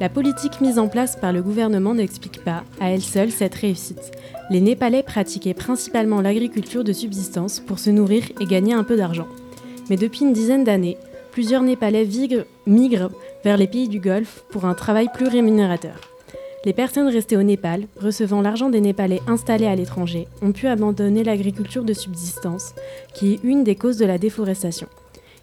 La 0.01 0.09
politique 0.09 0.63
mise 0.63 0.79
en 0.79 0.89
place 0.89 1.17
par 1.17 1.35
le 1.35 1.43
gouvernement 1.43 1.95
n'explique 1.95 2.43
pas, 2.43 2.65
à 2.81 2.93
elle 2.93 3.03
seule, 3.03 3.31
cette 3.31 3.57
réussite. 3.57 4.11
Les 4.49 4.63
Népalais 4.63 5.03
pratiquaient 5.03 5.53
principalement 5.53 6.23
l'agriculture 6.23 6.83
de 6.83 6.95
subsistance 6.95 7.61
pour 7.61 7.79
se 7.79 7.91
nourrir 7.91 8.23
et 8.41 8.47
gagner 8.47 8.73
un 8.73 8.85
peu 8.85 8.97
d'argent. 8.97 9.29
Mais 9.91 9.97
depuis 9.97 10.23
une 10.23 10.33
dizaine 10.33 10.65
d'années, 10.65 10.97
plusieurs 11.31 11.63
Népalais 11.63 12.09
migrent 12.67 13.11
vers 13.45 13.59
les 13.59 13.67
pays 13.67 13.89
du 13.89 14.01
Golfe 14.01 14.45
pour 14.49 14.65
un 14.65 14.75
travail 14.75 15.11
plus 15.13 15.29
rémunérateur. 15.29 16.10
Les 16.67 16.75
personnes 16.75 17.09
restées 17.09 17.39
au 17.39 17.43
Népal, 17.43 17.87
recevant 17.97 18.43
l'argent 18.43 18.69
des 18.69 18.83
Népalais 18.83 19.23
installés 19.27 19.67
à 19.67 19.75
l'étranger, 19.75 20.29
ont 20.43 20.53
pu 20.53 20.67
abandonner 20.67 21.25
l'agriculture 21.25 21.85
de 21.85 21.95
subsistance, 21.95 22.75
qui 23.15 23.33
est 23.33 23.41
une 23.43 23.65
des 23.65 23.77
causes 23.77 23.97
de 23.97 24.05
la 24.05 24.19
déforestation. 24.19 24.87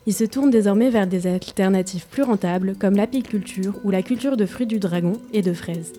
Ils 0.06 0.14
se 0.14 0.24
tournent 0.26 0.52
désormais 0.52 0.92
vers 0.92 1.08
des 1.08 1.26
alternatives 1.26 2.06
plus 2.08 2.22
rentables 2.22 2.76
comme 2.80 2.96
l'apiculture 2.96 3.74
ou 3.84 3.90
la 3.90 4.04
culture 4.04 4.38
de 4.38 4.46
fruits 4.46 4.68
du 4.68 4.78
dragon 4.78 5.14
et 5.34 5.42
de 5.42 5.54
fraises. 5.54 5.92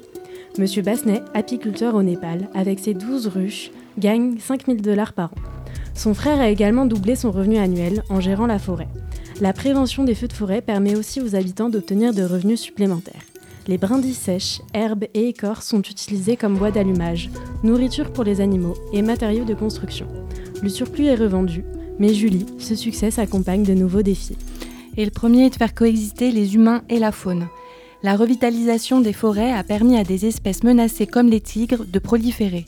Monsieur 0.57 0.83
Basnet, 0.83 1.20
apiculteur 1.35 1.96
au 1.96 2.02
Népal, 2.04 2.48
avec 2.54 2.78
ses 2.78 2.94
12 2.94 3.26
ruches, 3.26 3.72
gagne 3.98 4.38
5000 4.38 4.81
dollars 4.83 5.14
par 5.14 5.33
an. 5.33 5.38
Son 5.94 6.14
frère 6.14 6.40
a 6.40 6.48
également 6.48 6.87
doublé 6.87 7.16
son 7.16 7.33
revenu 7.33 7.59
annuel 7.59 8.04
en 8.09 8.20
gérant 8.20 8.46
la 8.46 8.61
forêt. 8.61 8.88
La 9.40 9.52
prévention 9.52 10.04
des 10.04 10.14
feux 10.14 10.28
de 10.28 10.33
forêt 10.33 10.62
permet 10.62 10.94
aussi 10.94 11.20
aux 11.20 11.35
habitants 11.35 11.70
d'obtenir 11.70 12.14
de 12.14 12.22
revenus 12.22 12.61
supplémentaires. 12.61 13.22
Les 13.68 13.76
brindilles 13.76 14.14
sèches, 14.14 14.62
herbes 14.72 15.04
et 15.12 15.28
écorces 15.28 15.66
sont 15.66 15.83
utilisés 15.83 16.38
comme 16.38 16.57
bois 16.57 16.70
d'allumage, 16.70 17.28
nourriture 17.62 18.11
pour 18.11 18.24
les 18.24 18.40
animaux 18.40 18.74
et 18.94 19.02
matériaux 19.02 19.44
de 19.44 19.52
construction. 19.52 20.09
Le 20.62 20.70
surplus 20.70 21.04
est 21.04 21.14
revendu, 21.14 21.64
mais 21.98 22.14
Julie, 22.14 22.46
ce 22.59 22.74
succès 22.74 23.11
s'accompagne 23.11 23.64
de 23.64 23.74
nouveaux 23.74 24.00
défis. 24.00 24.38
Et 24.96 25.04
le 25.04 25.11
premier 25.11 25.44
est 25.44 25.50
de 25.50 25.57
faire 25.57 25.74
coexister 25.74 26.31
les 26.31 26.54
humains 26.54 26.83
et 26.88 26.98
la 26.98 27.12
faune. 27.12 27.46
La 28.02 28.16
revitalisation 28.16 29.02
des 29.02 29.12
forêts 29.12 29.52
a 29.52 29.62
permis 29.64 29.98
à 29.98 30.04
des 30.04 30.24
espèces 30.24 30.64
menacées 30.64 31.07
comme 31.07 31.28
les 31.28 31.42
tigres 31.42 31.85
de 31.85 31.98
proliférer. 31.98 32.64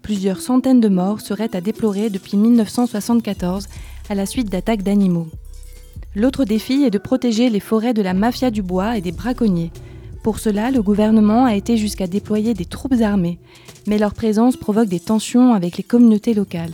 Plusieurs 0.00 0.40
centaines 0.40 0.80
de 0.80 0.88
morts 0.88 1.20
seraient 1.20 1.54
à 1.54 1.60
déplorer 1.60 2.08
depuis 2.08 2.38
1974 2.38 3.66
à 4.08 4.14
la 4.14 4.24
suite 4.24 4.48
d'attaques 4.48 4.82
d'animaux. 4.82 5.26
L'autre 6.16 6.46
défi 6.46 6.84
est 6.84 6.90
de 6.90 6.96
protéger 6.96 7.50
les 7.50 7.60
forêts 7.60 7.92
de 7.92 8.00
la 8.00 8.14
mafia 8.14 8.50
du 8.50 8.62
bois 8.62 8.96
et 8.96 9.02
des 9.02 9.12
braconniers. 9.12 9.72
Pour 10.22 10.38
cela, 10.38 10.70
le 10.70 10.82
gouvernement 10.82 11.44
a 11.44 11.54
été 11.54 11.76
jusqu'à 11.76 12.06
déployer 12.06 12.54
des 12.54 12.64
troupes 12.64 13.00
armées, 13.00 13.38
mais 13.86 13.98
leur 13.98 14.14
présence 14.14 14.56
provoque 14.56 14.88
des 14.88 15.00
tensions 15.00 15.54
avec 15.54 15.76
les 15.76 15.84
communautés 15.84 16.34
locales 16.34 16.72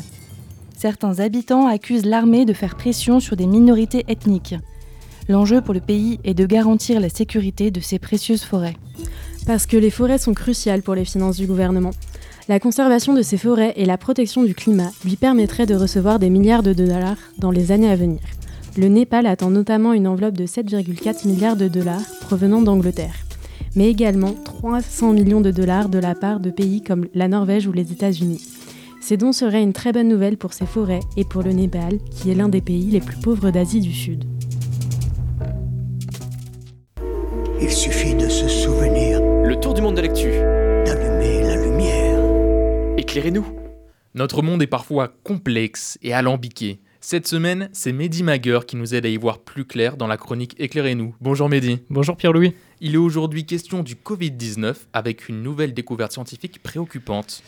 certains 0.85 1.18
habitants 1.20 1.66
accusent 1.66 2.04
l'armée 2.04 2.44
de 2.44 2.52
faire 2.52 2.76
pression 2.76 3.18
sur 3.18 3.37
des 3.37 3.46
minorités 3.46 4.04
ethniques. 4.07 4.54
L'enjeu 5.30 5.62
pour 5.62 5.72
le 5.72 5.80
pays 5.80 6.20
est 6.24 6.35
de 6.35 6.44
garantir 6.44 7.00
la 7.00 7.09
sécurité 7.09 7.70
de 7.70 7.80
ces 7.80 7.98
précieuses 7.98 8.42
forêts. 8.42 8.76
Parce 9.46 9.64
que 9.64 9.78
les 9.78 9.88
forêts 9.88 10.18
sont 10.18 10.35
cruciales 10.35 10.83
pour 10.83 10.94
les 10.94 11.07
finances 11.07 11.38
du 11.38 11.46
gouvernement. 11.46 11.92
La 12.50 12.61
conservation 12.61 13.14
de 13.14 13.22
ces 13.22 13.38
forêts 13.38 13.72
et 13.76 13.87
la 13.87 13.96
protection 13.96 14.42
du 14.44 14.54
climat 14.54 14.90
lui 15.07 15.16
permettraient 15.16 15.64
de 15.64 15.74
recevoir 15.74 16.18
des 16.18 16.28
milliards 16.28 16.62
de 16.62 16.74
dollars 16.74 17.16
dans 17.38 17.50
les 17.50 17.72
années 17.72 17.90
à 17.90 17.96
venir. 17.96 18.20
Le 18.76 18.88
Népal 18.88 19.24
attend 19.24 19.48
notamment 19.48 19.94
une 19.94 20.07
enveloppe 20.07 20.37
de 20.37 20.44
7,4 20.44 21.26
milliards 21.26 21.57
de 21.57 21.68
dollars 21.68 22.04
provenant 22.20 22.61
d'Angleterre, 22.61 23.23
mais 23.76 23.88
également 23.90 24.34
300 24.44 25.12
millions 25.12 25.40
de 25.40 25.50
dollars 25.50 25.88
de 25.88 25.98
la 25.98 26.14
part 26.14 26.40
de 26.40 26.50
pays 26.50 26.82
comme 26.82 27.06
la 27.14 27.28
Norvège 27.28 27.66
ou 27.66 27.72
les 27.72 27.92
États-Unis. 27.92 28.42
Ces 29.00 29.16
dons 29.16 29.32
seraient 29.32 29.62
une 29.62 29.72
très 29.72 29.92
bonne 29.92 30.08
nouvelle 30.08 30.37
pour 30.37 30.52
ces 30.52 30.66
forêts 30.66 31.00
et 31.16 31.24
pour 31.24 31.42
le 31.42 31.52
Népal, 31.52 31.98
qui 32.10 32.30
est 32.30 32.34
l'un 32.34 32.48
des 32.48 32.62
pays 32.62 32.90
les 32.90 33.00
plus 33.00 33.18
pauvres 33.18 33.50
d'Asie 33.50 33.80
du 33.80 33.92
Sud. 33.92 34.24
Il 37.60 37.70
suffit 37.70 38.14
de 38.14 38.28
se 38.28 38.48
souvenir. 38.48 39.20
Le 39.20 39.56
tour 39.60 39.74
du 39.74 39.82
monde 39.82 39.96
de 39.96 40.00
l'actu. 40.00 40.30
D'allumer 40.87 41.42
la 41.42 41.56
lumière. 41.56 42.18
Éclairez-nous. 42.96 43.46
Notre 44.14 44.42
monde 44.42 44.62
est 44.62 44.66
parfois 44.66 45.08
complexe 45.22 45.98
et 46.02 46.12
alambiqué. 46.12 46.80
Cette 47.06 47.28
semaine, 47.28 47.68
c'est 47.74 47.92
Mehdi 47.92 48.22
Mager 48.22 48.60
qui 48.66 48.76
nous 48.76 48.94
aide 48.94 49.04
à 49.04 49.10
y 49.10 49.18
voir 49.18 49.40
plus 49.40 49.66
clair 49.66 49.98
dans 49.98 50.06
la 50.06 50.16
chronique 50.16 50.54
Éclairez-nous. 50.58 51.14
Bonjour 51.20 51.50
Mehdi. 51.50 51.80
Bonjour 51.90 52.16
Pierre-Louis. 52.16 52.54
Il 52.80 52.94
est 52.94 52.96
aujourd'hui 52.96 53.44
question 53.44 53.82
du 53.82 53.94
Covid-19 53.94 54.74
avec 54.94 55.28
une 55.28 55.42
nouvelle 55.42 55.74
découverte 55.74 56.12
scientifique 56.12 56.62
préoccupante. 56.62 57.42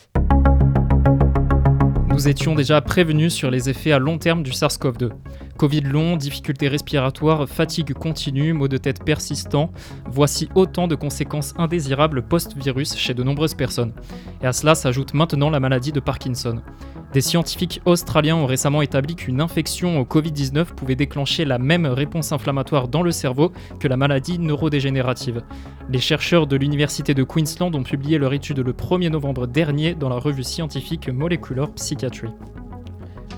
Nous 2.07 2.27
étions 2.27 2.53
déjà 2.53 2.81
prévenus 2.81 3.33
sur 3.33 3.49
les 3.49 3.67
effets 3.67 3.91
à 3.91 3.97
long 3.97 4.19
terme 4.19 4.43
du 4.43 4.51
SARS-CoV-2. 4.51 5.09
Covid 5.57 5.81
long, 5.81 6.17
difficultés 6.17 6.67
respiratoires, 6.67 7.49
fatigue 7.49 7.93
continue, 7.93 8.53
maux 8.53 8.67
de 8.67 8.77
tête 8.77 9.03
persistants, 9.03 9.71
voici 10.05 10.49
autant 10.53 10.87
de 10.87 10.93
conséquences 10.93 11.55
indésirables 11.57 12.21
post-virus 12.21 12.95
chez 12.95 13.15
de 13.15 13.23
nombreuses 13.23 13.55
personnes. 13.55 13.93
Et 14.43 14.45
à 14.45 14.53
cela 14.53 14.75
s'ajoute 14.75 15.15
maintenant 15.15 15.49
la 15.49 15.59
maladie 15.59 15.91
de 15.91 15.99
Parkinson. 15.99 16.61
Des 17.11 17.21
scientifiques 17.21 17.81
australiens 17.85 18.35
ont 18.35 18.45
récemment 18.45 18.83
établi 18.83 19.15
qu'une 19.15 19.41
infection 19.41 19.99
au 19.99 20.03
Covid-19 20.03 20.65
pouvait 20.75 20.95
déclencher 20.95 21.43
la 21.43 21.57
même 21.57 21.87
réponse 21.87 22.31
inflammatoire 22.31 22.87
dans 22.87 23.01
le 23.01 23.11
cerveau 23.11 23.51
que 23.79 23.87
la 23.87 23.97
maladie 23.97 24.37
neurodégénérative. 24.37 25.41
Les 25.89 25.99
chercheurs 25.99 26.45
de 26.45 26.55
l'Université 26.55 27.15
de 27.15 27.23
Queensland 27.23 27.73
ont 27.73 27.83
publié 27.83 28.19
leur 28.19 28.33
étude 28.33 28.59
le 28.59 28.73
1er 28.73 29.09
novembre 29.09 29.47
dernier 29.47 29.95
dans 29.95 30.09
la 30.09 30.17
revue 30.17 30.43
scientifique 30.43 31.09
Molecular 31.09 31.71
Psychiatry. 31.71 32.29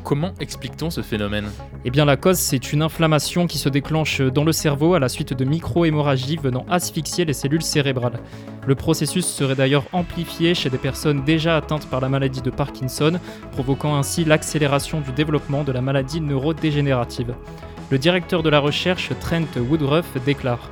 Comment 0.09 0.33
explique-t-on 0.39 0.89
ce 0.89 1.03
phénomène 1.03 1.51
Eh 1.85 1.91
bien 1.91 2.03
la 2.03 2.17
cause 2.17 2.39
c'est 2.39 2.73
une 2.73 2.81
inflammation 2.81 3.45
qui 3.45 3.59
se 3.59 3.69
déclenche 3.69 4.21
dans 4.21 4.43
le 4.43 4.51
cerveau 4.51 4.95
à 4.95 4.99
la 4.99 5.07
suite 5.07 5.35
de 5.35 5.45
micro-hémorragies 5.45 6.37
venant 6.37 6.65
asphyxier 6.67 7.25
les 7.25 7.33
cellules 7.33 7.61
cérébrales. 7.61 8.19
Le 8.65 8.73
processus 8.73 9.27
serait 9.27 9.53
d'ailleurs 9.53 9.85
amplifié 9.91 10.55
chez 10.55 10.71
des 10.71 10.79
personnes 10.79 11.23
déjà 11.25 11.57
atteintes 11.57 11.87
par 11.91 12.01
la 12.01 12.09
maladie 12.09 12.41
de 12.41 12.49
Parkinson, 12.49 13.19
provoquant 13.51 13.97
ainsi 13.97 14.25
l'accélération 14.25 14.99
du 14.99 15.11
développement 15.11 15.63
de 15.63 15.71
la 15.71 15.81
maladie 15.81 16.21
neurodégénérative. 16.21 17.35
Le 17.91 17.99
directeur 17.99 18.41
de 18.41 18.49
la 18.49 18.57
recherche, 18.57 19.11
Trent 19.21 19.59
Woodruff, 19.69 20.17
déclare 20.25 20.71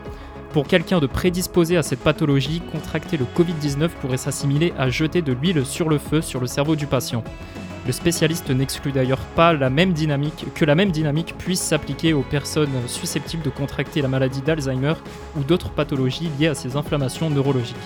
pour 0.52 0.66
quelqu'un 0.66 1.00
de 1.00 1.06
prédisposé 1.06 1.78
à 1.78 1.84
cette 1.84 2.00
pathologie, 2.00 2.64
contracter 2.72 3.18
le 3.18 3.26
Covid-19 3.26 3.90
pourrait 4.02 4.18
s'assimiler 4.18 4.74
à 4.80 4.90
jeter 4.90 5.22
de 5.22 5.34
l'huile 5.34 5.64
sur 5.64 5.90
le 5.90 6.00
feu 6.00 6.22
sur 6.22 6.40
le 6.40 6.48
cerveau 6.48 6.76
du 6.76 6.88
patient. 6.88 7.24
Le 7.88 7.94
spécialiste 7.94 8.50
n'exclut 8.50 8.92
d'ailleurs 8.92 9.22
pas 9.34 9.54
la 9.54 9.70
même 9.70 9.94
dynamique, 9.94 10.44
que 10.54 10.66
la 10.66 10.76
même 10.76 10.92
dynamique 10.92 11.36
puisse 11.38 11.62
s'appliquer 11.62 12.12
aux 12.12 12.22
personnes 12.22 12.86
susceptibles 12.86 13.44
de 13.44 13.50
contracter 13.50 14.02
la 14.02 14.10
maladie 14.10 14.42
d'Alzheimer 14.42 14.96
ou 15.38 15.44
d'autres 15.44 15.70
pathologies 15.70 16.30
liées 16.38 16.50
à 16.50 16.54
ces 16.54 16.76
inflammations 16.76 17.30
neurologiques. 17.30 17.78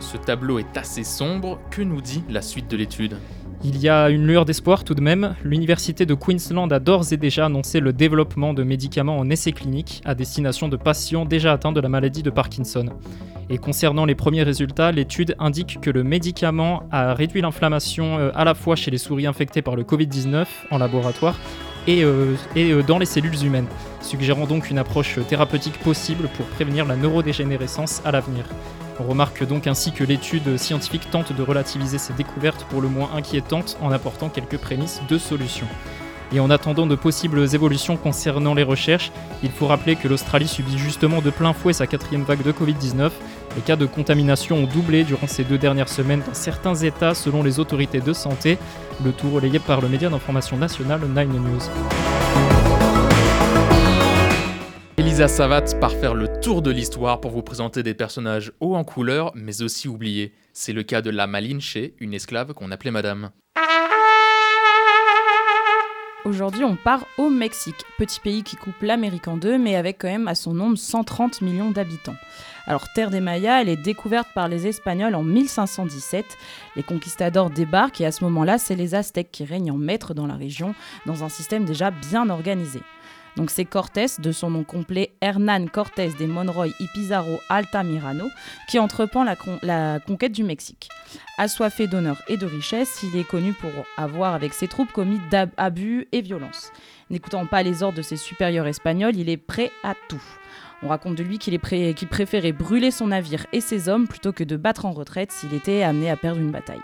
Ce 0.00 0.16
tableau 0.16 0.58
est 0.58 0.74
assez 0.78 1.04
sombre, 1.04 1.58
que 1.70 1.82
nous 1.82 2.00
dit 2.00 2.24
la 2.30 2.40
suite 2.40 2.70
de 2.70 2.78
l'étude? 2.78 3.18
Il 3.64 3.78
y 3.80 3.88
a 3.88 4.10
une 4.10 4.26
lueur 4.26 4.44
d'espoir 4.44 4.82
tout 4.82 4.94
de 4.94 5.00
même. 5.00 5.36
L'Université 5.44 6.04
de 6.04 6.14
Queensland 6.14 6.68
a 6.72 6.80
d'ores 6.80 7.12
et 7.12 7.16
déjà 7.16 7.46
annoncé 7.46 7.78
le 7.78 7.92
développement 7.92 8.54
de 8.54 8.64
médicaments 8.64 9.18
en 9.18 9.30
essai 9.30 9.52
clinique 9.52 10.02
à 10.04 10.14
destination 10.14 10.68
de 10.68 10.76
patients 10.76 11.24
déjà 11.24 11.52
atteints 11.52 11.72
de 11.72 11.80
la 11.80 11.88
maladie 11.88 12.22
de 12.22 12.30
Parkinson. 12.30 12.86
Et 13.50 13.58
concernant 13.58 14.04
les 14.04 14.14
premiers 14.14 14.42
résultats, 14.42 14.90
l'étude 14.92 15.36
indique 15.38 15.80
que 15.80 15.90
le 15.90 16.02
médicament 16.02 16.84
a 16.90 17.14
réduit 17.14 17.40
l'inflammation 17.40 18.18
euh, 18.18 18.30
à 18.34 18.44
la 18.44 18.54
fois 18.54 18.76
chez 18.76 18.90
les 18.90 18.98
souris 18.98 19.26
infectées 19.26 19.62
par 19.62 19.76
le 19.76 19.84
Covid-19 19.84 20.46
en 20.70 20.78
laboratoire 20.78 21.38
et, 21.86 22.02
euh, 22.02 22.34
euh, 22.56 22.82
dans 22.82 22.98
les 22.98 23.06
cellules 23.06 23.44
humaines, 23.44 23.66
suggérant 24.00 24.46
donc 24.46 24.70
une 24.70 24.78
approche 24.78 25.18
thérapeutique 25.28 25.78
possible 25.78 26.28
pour 26.36 26.46
prévenir 26.46 26.84
la 26.86 26.96
neurodégénérescence 26.96 28.02
à 28.04 28.10
l'avenir. 28.12 28.44
On 29.02 29.08
remarque 29.08 29.44
donc 29.44 29.66
ainsi 29.66 29.90
que 29.90 30.04
l'étude 30.04 30.56
scientifique 30.56 31.10
tente 31.10 31.32
de 31.32 31.42
relativiser 31.42 31.98
ces 31.98 32.12
découvertes 32.12 32.64
pour 32.70 32.80
le 32.80 32.88
moins 32.88 33.10
inquiétantes 33.16 33.76
en 33.80 33.90
apportant 33.90 34.28
quelques 34.28 34.58
prémices 34.58 35.00
de 35.08 35.18
solutions. 35.18 35.66
Et 36.32 36.38
en 36.38 36.50
attendant 36.50 36.86
de 36.86 36.94
possibles 36.94 37.52
évolutions 37.52 37.96
concernant 37.96 38.54
les 38.54 38.62
recherches, 38.62 39.10
il 39.42 39.50
faut 39.50 39.66
rappeler 39.66 39.96
que 39.96 40.06
l'Australie 40.06 40.46
subit 40.46 40.78
justement 40.78 41.20
de 41.20 41.30
plein 41.30 41.52
fouet 41.52 41.72
sa 41.72 41.88
quatrième 41.88 42.22
vague 42.22 42.42
de 42.42 42.52
Covid-19. 42.52 43.10
Les 43.56 43.62
cas 43.62 43.76
de 43.76 43.86
contamination 43.86 44.56
ont 44.56 44.66
doublé 44.66 45.02
durant 45.02 45.26
ces 45.26 45.42
deux 45.42 45.58
dernières 45.58 45.88
semaines 45.88 46.22
dans 46.24 46.34
certains 46.34 46.76
États 46.76 47.14
selon 47.14 47.42
les 47.42 47.58
autorités 47.58 48.00
de 48.00 48.12
santé, 48.12 48.56
le 49.04 49.10
tout 49.10 49.30
relayé 49.30 49.58
par 49.58 49.80
le 49.80 49.88
média 49.88 50.08
d'information 50.08 50.56
national 50.56 51.00
Nine 51.08 51.42
News. 51.42 52.61
Elisa 55.04 55.26
Savat 55.26 55.64
part 55.80 55.96
faire 55.96 56.14
le 56.14 56.28
tour 56.40 56.62
de 56.62 56.70
l'histoire 56.70 57.20
pour 57.20 57.32
vous 57.32 57.42
présenter 57.42 57.82
des 57.82 57.92
personnages 57.92 58.52
hauts 58.60 58.76
en 58.76 58.84
couleur, 58.84 59.32
mais 59.34 59.60
aussi 59.60 59.88
oubliés. 59.88 60.32
C'est 60.52 60.72
le 60.72 60.84
cas 60.84 61.02
de 61.02 61.10
la 61.10 61.26
Malinche, 61.26 61.76
une 61.98 62.14
esclave 62.14 62.54
qu'on 62.54 62.70
appelait 62.70 62.92
Madame. 62.92 63.30
Aujourd'hui, 66.24 66.62
on 66.62 66.76
part 66.76 67.04
au 67.18 67.30
Mexique, 67.30 67.84
petit 67.98 68.20
pays 68.20 68.44
qui 68.44 68.54
coupe 68.54 68.80
l'Amérique 68.80 69.26
en 69.26 69.36
deux, 69.36 69.58
mais 69.58 69.74
avec 69.74 69.98
quand 69.98 70.08
même 70.08 70.28
à 70.28 70.36
son 70.36 70.54
nombre 70.54 70.78
130 70.78 71.40
millions 71.40 71.72
d'habitants. 71.72 72.14
Alors, 72.68 72.86
terre 72.94 73.10
des 73.10 73.20
Mayas, 73.20 73.62
elle 73.62 73.70
est 73.70 73.76
découverte 73.76 74.28
par 74.36 74.46
les 74.46 74.68
Espagnols 74.68 75.16
en 75.16 75.24
1517. 75.24 76.24
Les 76.76 76.84
conquistadors 76.84 77.50
débarquent 77.50 78.00
et 78.02 78.06
à 78.06 78.12
ce 78.12 78.22
moment-là, 78.22 78.56
c'est 78.58 78.76
les 78.76 78.94
Aztèques 78.94 79.32
qui 79.32 79.44
règnent 79.44 79.72
en 79.72 79.78
maître 79.78 80.14
dans 80.14 80.28
la 80.28 80.36
région, 80.36 80.76
dans 81.06 81.24
un 81.24 81.28
système 81.28 81.64
déjà 81.64 81.90
bien 81.90 82.30
organisé. 82.30 82.82
Donc 83.36 83.50
c'est 83.50 83.64
Cortés, 83.64 84.06
de 84.18 84.32
son 84.32 84.50
nom 84.50 84.64
complet 84.64 85.12
Hernán 85.20 85.70
Cortés 85.70 86.12
de 86.18 86.26
Monroy 86.26 86.68
y 86.78 86.86
Pizarro 86.92 87.40
Altamirano, 87.48 88.28
qui 88.68 88.78
entreprend 88.78 89.24
la, 89.24 90.00
conquête 90.00 90.32
du 90.32 90.44
Mexique. 90.44 90.88
Assoiffé 91.38 91.86
d'honneur 91.86 92.22
et 92.28 92.36
de 92.36 92.46
richesse, 92.46 93.02
il 93.02 93.18
est 93.18 93.26
connu 93.26 93.52
pour 93.54 93.70
avoir 93.96 94.34
avec 94.34 94.52
ses 94.52 94.68
troupes 94.68 94.92
commis 94.92 95.20
d'abus 95.30 96.08
et 96.12 96.20
violences. 96.20 96.72
N'écoutant 97.10 97.46
pas 97.46 97.62
les 97.62 97.82
ordres 97.82 97.98
de 97.98 98.02
ses 98.02 98.16
supérieurs 98.16 98.66
espagnols, 98.66 99.16
il 99.16 99.28
est 99.28 99.36
prêt 99.36 99.70
à 99.82 99.94
tout. 100.08 100.22
On 100.82 100.88
raconte 100.88 101.14
de 101.14 101.22
lui 101.22 101.38
qu'il 101.38 101.58
préférait 101.58 102.52
brûler 102.52 102.90
son 102.90 103.08
navire 103.08 103.46
et 103.52 103.60
ses 103.60 103.88
hommes 103.88 104.08
plutôt 104.08 104.32
que 104.32 104.44
de 104.44 104.56
battre 104.56 104.84
en 104.84 104.92
retraite 104.92 105.30
s'il 105.30 105.54
était 105.54 105.82
amené 105.82 106.10
à 106.10 106.16
perdre 106.16 106.40
une 106.40 106.50
bataille. 106.50 106.80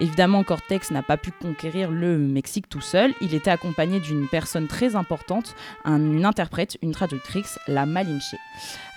Évidemment, 0.00 0.42
Cortex 0.44 0.90
n'a 0.90 1.02
pas 1.02 1.16
pu 1.16 1.30
conquérir 1.30 1.90
le 1.90 2.18
Mexique 2.18 2.68
tout 2.68 2.80
seul. 2.80 3.12
Il 3.20 3.34
était 3.34 3.50
accompagné 3.50 4.00
d'une 4.00 4.28
personne 4.28 4.66
très 4.66 4.96
importante, 4.96 5.54
une 5.84 6.24
interprète, 6.24 6.78
une 6.82 6.92
traductrice, 6.92 7.58
la 7.68 7.86
Malinche. 7.86 8.34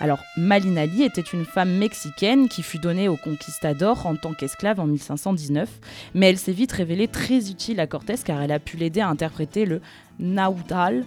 Alors, 0.00 0.20
Malinali 0.36 1.02
était 1.02 1.20
une 1.20 1.44
femme 1.44 1.76
mexicaine 1.76 2.48
qui 2.48 2.62
fut 2.62 2.78
donnée 2.78 3.08
au 3.08 3.16
conquistador 3.16 4.06
en 4.06 4.16
tant 4.16 4.34
qu'esclave 4.34 4.80
en 4.80 4.86
1519, 4.86 5.68
mais 6.14 6.30
elle 6.30 6.38
s'est 6.38 6.52
vite 6.52 6.72
révélée 6.72 7.08
très 7.08 7.50
utile 7.50 7.80
à 7.80 7.86
Cortés 7.86 8.16
car 8.24 8.42
elle 8.42 8.52
a 8.52 8.58
pu 8.58 8.76
l'aider 8.76 9.00
à 9.00 9.08
interpréter 9.08 9.64
le 9.66 9.80
Naudal 10.18 11.04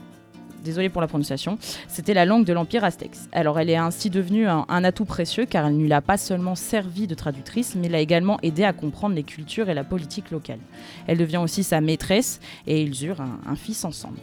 désolé 0.64 0.90
pour 0.90 1.02
la 1.02 1.08
prononciation, 1.08 1.58
c'était 1.88 2.14
la 2.14 2.26
langue 2.26 2.46
de 2.46 2.54
l'Empire 2.54 2.84
aztèque. 2.84 3.16
Alors 3.32 3.60
elle 3.60 3.70
est 3.70 3.76
ainsi 3.76 4.10
devenue 4.10 4.48
un, 4.48 4.66
atout 4.84 5.06
précieux 5.06 5.46
car 5.46 5.68
elle 5.68 5.78
ne 5.78 5.84
lui 5.84 5.94
a 5.94 6.02
pas 6.02 6.18
seulement 6.18 6.56
servi 6.56 7.08
de 7.08 7.16
traductrice, 7.16 7.76
mais 7.76 7.90
l'a 7.90 8.00
également 8.00 8.40
aidé 8.44 8.64
à 8.64 8.74
comprendre 8.74 9.16
les 9.16 9.24
cultures 9.24 9.70
et 9.70 9.74
la 9.74 9.84
politique 9.84 10.32
locale. 10.32 10.60
Elle 11.08 11.18
devient 11.18 11.38
aussi 11.38 11.64
sa 11.64 11.82
maîtresse 11.82 12.40
et 12.68 12.82
ils 12.82 13.06
eurent 13.06 13.22
un 13.22 13.56
fils 13.56 13.86
ensemble. 13.86 14.20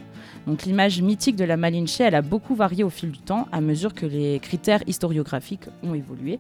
Donc 0.47 0.65
l'image 0.65 1.03
mythique 1.03 1.37
de 1.37 1.45
la 1.45 1.57
Malinche, 1.57 2.01
elle 2.01 2.15
a 2.15 2.23
beaucoup 2.23 2.55
varié 2.55 2.85
au 2.85 2.91
fil 2.91 3.11
du 3.11 3.19
temps 3.19 3.49
à 3.53 3.61
mesure 3.61 3.95
que 3.95 4.07
les 4.07 4.39
critères 4.39 4.83
historiographiques 4.87 5.69
ont 5.83 5.95
évolué. 5.95 6.39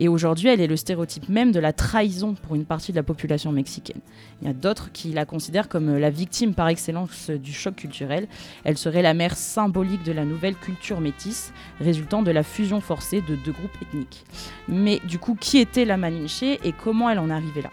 Et 0.00 0.08
aujourd'hui, 0.08 0.48
elle 0.48 0.60
est 0.60 0.66
le 0.66 0.76
stéréotype 0.76 1.28
même 1.28 1.52
de 1.52 1.60
la 1.60 1.72
trahison 1.72 2.34
pour 2.34 2.54
une 2.56 2.64
partie 2.64 2.92
de 2.92 2.96
la 2.96 3.02
population 3.02 3.52
mexicaine. 3.52 4.00
Il 4.42 4.48
y 4.48 4.50
a 4.50 4.54
d'autres 4.54 4.90
qui 4.92 5.12
la 5.12 5.24
considèrent 5.24 5.68
comme 5.68 5.96
la 5.96 6.10
victime 6.10 6.54
par 6.54 6.68
excellence 6.68 7.30
du 7.30 7.52
choc 7.52 7.76
culturel. 7.76 8.26
Elle 8.64 8.76
serait 8.78 9.02
la 9.02 9.14
mère 9.14 9.36
symbolique 9.36 10.02
de 10.02 10.12
la 10.12 10.24
nouvelle 10.24 10.56
culture 10.56 11.00
métisse, 11.00 11.52
résultant 11.80 12.22
de 12.22 12.30
la 12.30 12.42
fusion 12.42 12.80
forcée 12.80 13.20
de 13.20 13.36
deux 13.36 13.52
groupes 13.52 13.76
ethniques. 13.82 14.24
Mais 14.68 15.00
du 15.06 15.18
coup, 15.18 15.36
qui 15.38 15.58
était 15.58 15.84
la 15.84 15.96
Malinche 15.96 16.42
et 16.42 16.74
comment 16.82 17.10
elle 17.10 17.18
en 17.18 17.30
arrivée 17.30 17.62
là? 17.62 17.70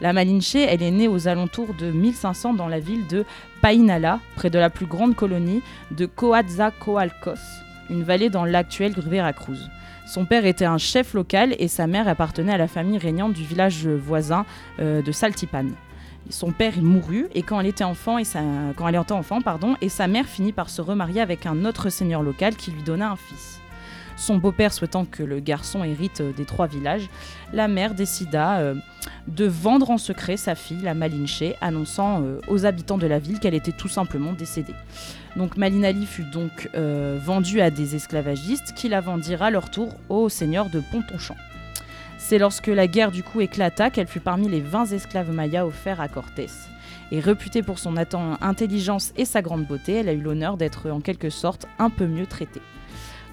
La 0.00 0.12
Malinche, 0.12 0.54
elle 0.54 0.82
est 0.82 0.90
née 0.90 1.08
aux 1.08 1.26
alentours 1.26 1.74
de 1.74 1.90
1500 1.90 2.54
dans 2.54 2.68
la 2.68 2.78
ville 2.78 3.06
de 3.08 3.24
Painala, 3.62 4.20
près 4.36 4.50
de 4.50 4.58
la 4.58 4.70
plus 4.70 4.86
grande 4.86 5.16
colonie 5.16 5.62
de 5.90 6.06
Coatzacoalcos, 6.06 7.40
une 7.90 8.04
vallée 8.04 8.30
dans 8.30 8.44
l'actuelle 8.44 8.94
Veracruz. 9.08 9.68
Son 10.06 10.24
père 10.24 10.46
était 10.46 10.64
un 10.64 10.78
chef 10.78 11.14
local 11.14 11.54
et 11.58 11.68
sa 11.68 11.86
mère 11.86 12.08
appartenait 12.08 12.54
à 12.54 12.58
la 12.58 12.68
famille 12.68 12.98
régnante 12.98 13.32
du 13.32 13.42
village 13.42 13.86
voisin 13.86 14.46
euh, 14.78 15.02
de 15.02 15.12
Saltipan. 15.12 15.66
Son 16.30 16.52
père 16.52 16.74
mourut 16.80 17.26
et 17.34 17.42
quand 17.42 17.60
elle 17.60 17.66
était 17.66 17.84
enfant 17.84 18.18
et 18.18 18.24
et 19.80 19.88
sa 19.88 20.06
mère 20.06 20.26
finit 20.26 20.52
par 20.52 20.70
se 20.70 20.80
remarier 20.80 21.20
avec 21.20 21.44
un 21.46 21.64
autre 21.64 21.90
seigneur 21.90 22.22
local 22.22 22.54
qui 22.54 22.70
lui 22.70 22.82
donna 22.82 23.10
un 23.10 23.16
fils. 23.16 23.57
Son 24.18 24.36
beau-père 24.36 24.72
souhaitant 24.72 25.04
que 25.04 25.22
le 25.22 25.38
garçon 25.38 25.84
hérite 25.84 26.20
euh, 26.20 26.32
des 26.32 26.44
trois 26.44 26.66
villages, 26.66 27.08
la 27.52 27.68
mère 27.68 27.94
décida 27.94 28.58
euh, 28.58 28.74
de 29.28 29.46
vendre 29.46 29.92
en 29.92 29.96
secret 29.96 30.36
sa 30.36 30.56
fille, 30.56 30.82
la 30.82 30.92
Malinche, 30.92 31.44
annonçant 31.60 32.22
euh, 32.22 32.40
aux 32.48 32.66
habitants 32.66 32.98
de 32.98 33.06
la 33.06 33.20
ville 33.20 33.38
qu'elle 33.38 33.54
était 33.54 33.70
tout 33.70 33.86
simplement 33.86 34.32
décédée. 34.32 34.74
Donc 35.36 35.56
Malinali 35.56 36.04
fut 36.04 36.24
donc 36.24 36.68
vendue 36.74 37.60
à 37.60 37.70
des 37.70 37.94
esclavagistes 37.94 38.72
qui 38.74 38.88
la 38.88 39.00
vendirent 39.00 39.42
à 39.42 39.50
leur 39.50 39.70
tour 39.70 39.94
au 40.08 40.28
seigneur 40.28 40.68
de 40.68 40.80
Pontonchamp. 40.90 41.36
C'est 42.16 42.38
lorsque 42.38 42.66
la 42.66 42.88
guerre 42.88 43.12
du 43.12 43.22
coup 43.22 43.40
éclata 43.40 43.90
qu'elle 43.90 44.08
fut 44.08 44.18
parmi 44.18 44.48
les 44.48 44.60
20 44.60 44.86
esclaves 44.86 45.30
mayas 45.30 45.64
offerts 45.64 46.00
à 46.00 46.08
Cortés. 46.08 46.48
Et 47.12 47.20
réputée 47.20 47.62
pour 47.62 47.78
son 47.78 47.94
intelligence 47.96 49.12
et 49.16 49.24
sa 49.24 49.42
grande 49.42 49.64
beauté, 49.64 49.92
elle 49.92 50.08
a 50.08 50.12
eu 50.12 50.20
l'honneur 50.20 50.56
d'être 50.56 50.90
en 50.90 51.00
quelque 51.00 51.30
sorte 51.30 51.68
un 51.78 51.90
peu 51.90 52.06
mieux 52.06 52.26
traitée. 52.26 52.62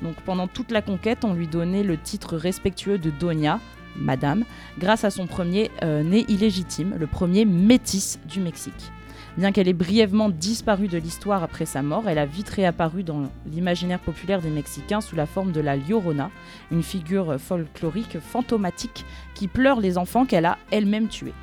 Donc 0.02 0.16
pendant 0.26 0.48
toute 0.48 0.72
la 0.72 0.82
conquête, 0.82 1.24
on 1.24 1.34
lui 1.34 1.48
donnait 1.48 1.84
le 1.84 1.98
titre 1.98 2.38
respectueux 2.38 2.98
de 2.98 3.10
Doña, 3.10 3.60
Madame, 3.96 4.44
grâce 4.78 5.04
à 5.04 5.10
son 5.10 5.28
premier 5.28 5.72
euh, 5.84 6.04
né 6.04 6.26
illégitime, 6.28 6.96
le 6.98 7.08
premier 7.08 7.46
métis 7.46 8.20
du 8.26 8.42
Mexique. 8.42 8.92
Bien 9.38 9.52
qu'elle 9.52 9.68
ait 9.68 9.74
brièvement 9.74 10.30
disparu 10.30 10.88
de 10.88 10.98
l'histoire 10.98 11.44
après 11.44 11.66
sa 11.66 11.82
mort, 11.82 12.08
elle 12.08 12.20
a 12.20 12.26
vite 12.26 12.48
réapparu 12.48 13.04
dans 13.04 13.24
l'imaginaire 13.46 14.00
populaire 14.00 14.42
des 14.42 14.50
Mexicains 14.50 15.02
sous 15.02 15.18
la 15.18 15.26
forme 15.26 15.52
de 15.52 15.60
la 15.60 15.76
Llorona, 15.76 16.32
une 16.72 16.84
figure 16.84 17.36
folklorique 17.38 18.18
fantomatique 18.20 19.04
qui 19.34 19.50
pleure 19.50 19.82
les 19.82 19.98
enfants 19.98 20.26
qu'elle 20.26 20.46
a 20.46 20.58
elle-même 20.72 21.10
tués. 21.10 21.34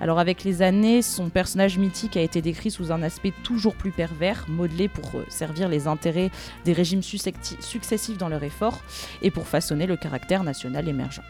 Alors 0.00 0.18
avec 0.18 0.42
les 0.42 0.60
années, 0.60 1.02
son 1.02 1.28
personnage 1.28 1.78
mythique 1.78 2.16
a 2.16 2.20
été 2.20 2.42
décrit 2.42 2.72
sous 2.72 2.90
un 2.90 3.02
aspect 3.02 3.32
toujours 3.44 3.76
plus 3.76 3.92
pervers, 3.92 4.44
modelé 4.48 4.88
pour 4.88 5.08
euh, 5.14 5.24
servir 5.28 5.68
les 5.68 5.86
intérêts 5.86 6.30
des 6.64 6.72
régimes 6.72 7.02
successifs 7.02 8.18
dans 8.18 8.28
leur 8.28 8.42
effort 8.42 8.80
et 9.22 9.30
pour 9.30 9.46
façonner 9.46 9.86
le 9.86 9.96
caractère 9.96 10.42
national 10.42 10.88
émergent. 10.88 11.22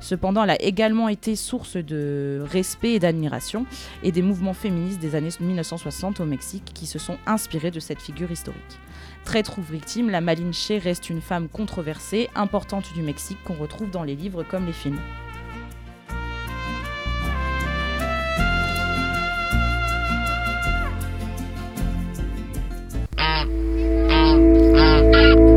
Cependant, 0.00 0.44
elle 0.44 0.50
a 0.50 0.62
également 0.62 1.08
été 1.08 1.36
source 1.36 1.76
de 1.76 2.42
respect 2.50 2.92
et 2.92 2.98
d'admiration 2.98 3.66
et 4.02 4.12
des 4.12 4.22
mouvements 4.22 4.54
féministes 4.54 4.98
des 4.98 5.14
années 5.14 5.30
1960 5.38 6.20
au 6.20 6.24
Mexique 6.24 6.72
qui 6.74 6.86
se 6.86 6.98
sont 6.98 7.18
inspirés 7.26 7.70
de 7.70 7.80
cette 7.80 8.00
figure 8.00 8.30
historique. 8.30 8.80
Traître 9.24 9.58
ou 9.58 9.62
victime, 9.62 10.10
la 10.10 10.20
Malinche 10.20 10.72
reste 10.82 11.10
une 11.10 11.20
femme 11.20 11.48
controversée, 11.48 12.30
importante 12.34 12.92
du 12.94 13.02
Mexique 13.02 13.38
qu'on 13.44 13.54
retrouve 13.54 13.90
dans 13.90 14.02
les 14.02 14.16
livres 14.16 14.42
comme 14.42 14.66
les 14.66 14.72
films. 14.72 14.98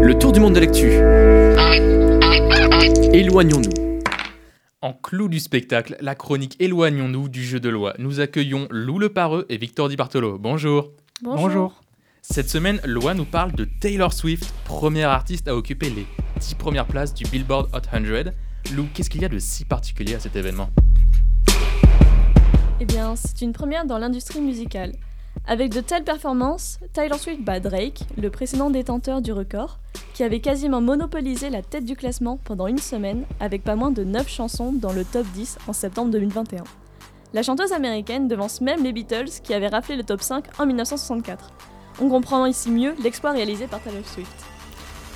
Le 0.06 0.14
tour 0.20 0.34
du 0.34 0.42
monde 0.42 0.54
de 0.54 0.60
l'actu. 0.60 0.92
Éloignons-nous. 3.14 3.93
En 4.84 4.92
clou 4.92 5.30
du 5.30 5.40
spectacle, 5.40 5.96
la 6.02 6.14
chronique 6.14 6.58
Éloignons-nous 6.60 7.30
du 7.30 7.42
jeu 7.42 7.62
de 7.62 7.70
loi. 7.70 7.94
Nous 8.00 8.20
accueillons 8.20 8.68
Lou 8.70 9.00
Le 9.00 9.08
Pareux 9.08 9.46
et 9.48 9.56
Victor 9.56 9.88
Di 9.88 9.96
Bartolo. 9.96 10.38
Bonjour. 10.38 10.92
Bonjour. 11.22 11.82
Cette 12.22 12.50
semaine, 12.50 12.82
Loi 12.84 13.14
nous 13.14 13.24
parle 13.24 13.54
de 13.54 13.64
Taylor 13.64 14.12
Swift, 14.12 14.54
première 14.66 15.10
artiste 15.10 15.48
à 15.48 15.56
occuper 15.56 15.90
les 15.90 16.06
10 16.42 16.56
premières 16.56 16.86
places 16.86 17.14
du 17.14 17.24
Billboard 17.24 17.70
Hot 17.74 17.80
100. 17.90 18.34
Lou, 18.76 18.90
qu'est-ce 18.94 19.10
qu'il 19.10 19.22
y 19.22 19.26
a 19.26 19.30
de 19.30 19.40
si 19.40 19.64
particulier 19.64 20.16
à 20.16 20.20
cet 20.20 20.36
événement? 20.36 20.70
Eh 22.82 22.86
bien, 22.86 23.16
c'est 23.16 23.40
une 23.40 23.54
première 23.54 23.86
dans 23.86 24.00
l'industrie 24.00 24.42
musicale. 24.42 24.92
Avec 25.46 25.74
de 25.74 25.82
telles 25.82 26.06
performances, 26.06 26.80
Taylor 26.94 27.20
Swift 27.20 27.42
bat 27.42 27.60
Drake, 27.60 28.04
le 28.18 28.30
précédent 28.30 28.70
détenteur 28.70 29.22
du 29.22 29.34
record, 29.34 29.80
qui 30.14 30.24
avait 30.24 30.40
quasiment 30.40 30.80
monopolisé 30.80 31.50
la 31.50 31.62
tête 31.62 31.84
du 31.84 31.98
classement 31.98 32.40
pendant 32.46 32.68
une 32.68 32.78
semaine 32.78 33.26
avec 33.42 33.62
pas 33.62 33.76
moins 33.76 33.92
de 33.92 34.06
9 34.06 34.30
chansons 34.30 34.72
dans 34.72 34.94
le 34.94 35.04
top 35.04 35.26
10 35.34 35.58
en 35.68 35.74
septembre 35.74 36.12
2021. 36.12 36.64
La 37.34 37.44
chanteuse 37.44 37.74
américaine 37.74 38.30
devance 38.30 38.62
même 38.62 38.84
les 38.84 38.94
Beatles 38.94 39.42
qui 39.44 39.54
avaient 39.54 39.68
raflé 39.68 39.98
le 39.98 40.04
top 40.04 40.22
5 40.22 40.46
en 40.60 40.66
1964. 40.66 41.52
On 42.00 42.08
comprend 42.08 42.46
ici 42.46 42.72
mieux 42.72 42.96
l'exploit 43.04 43.32
réalisé 43.32 43.68
par 43.68 43.82
Taylor 43.82 44.08
Swift. 44.08 44.53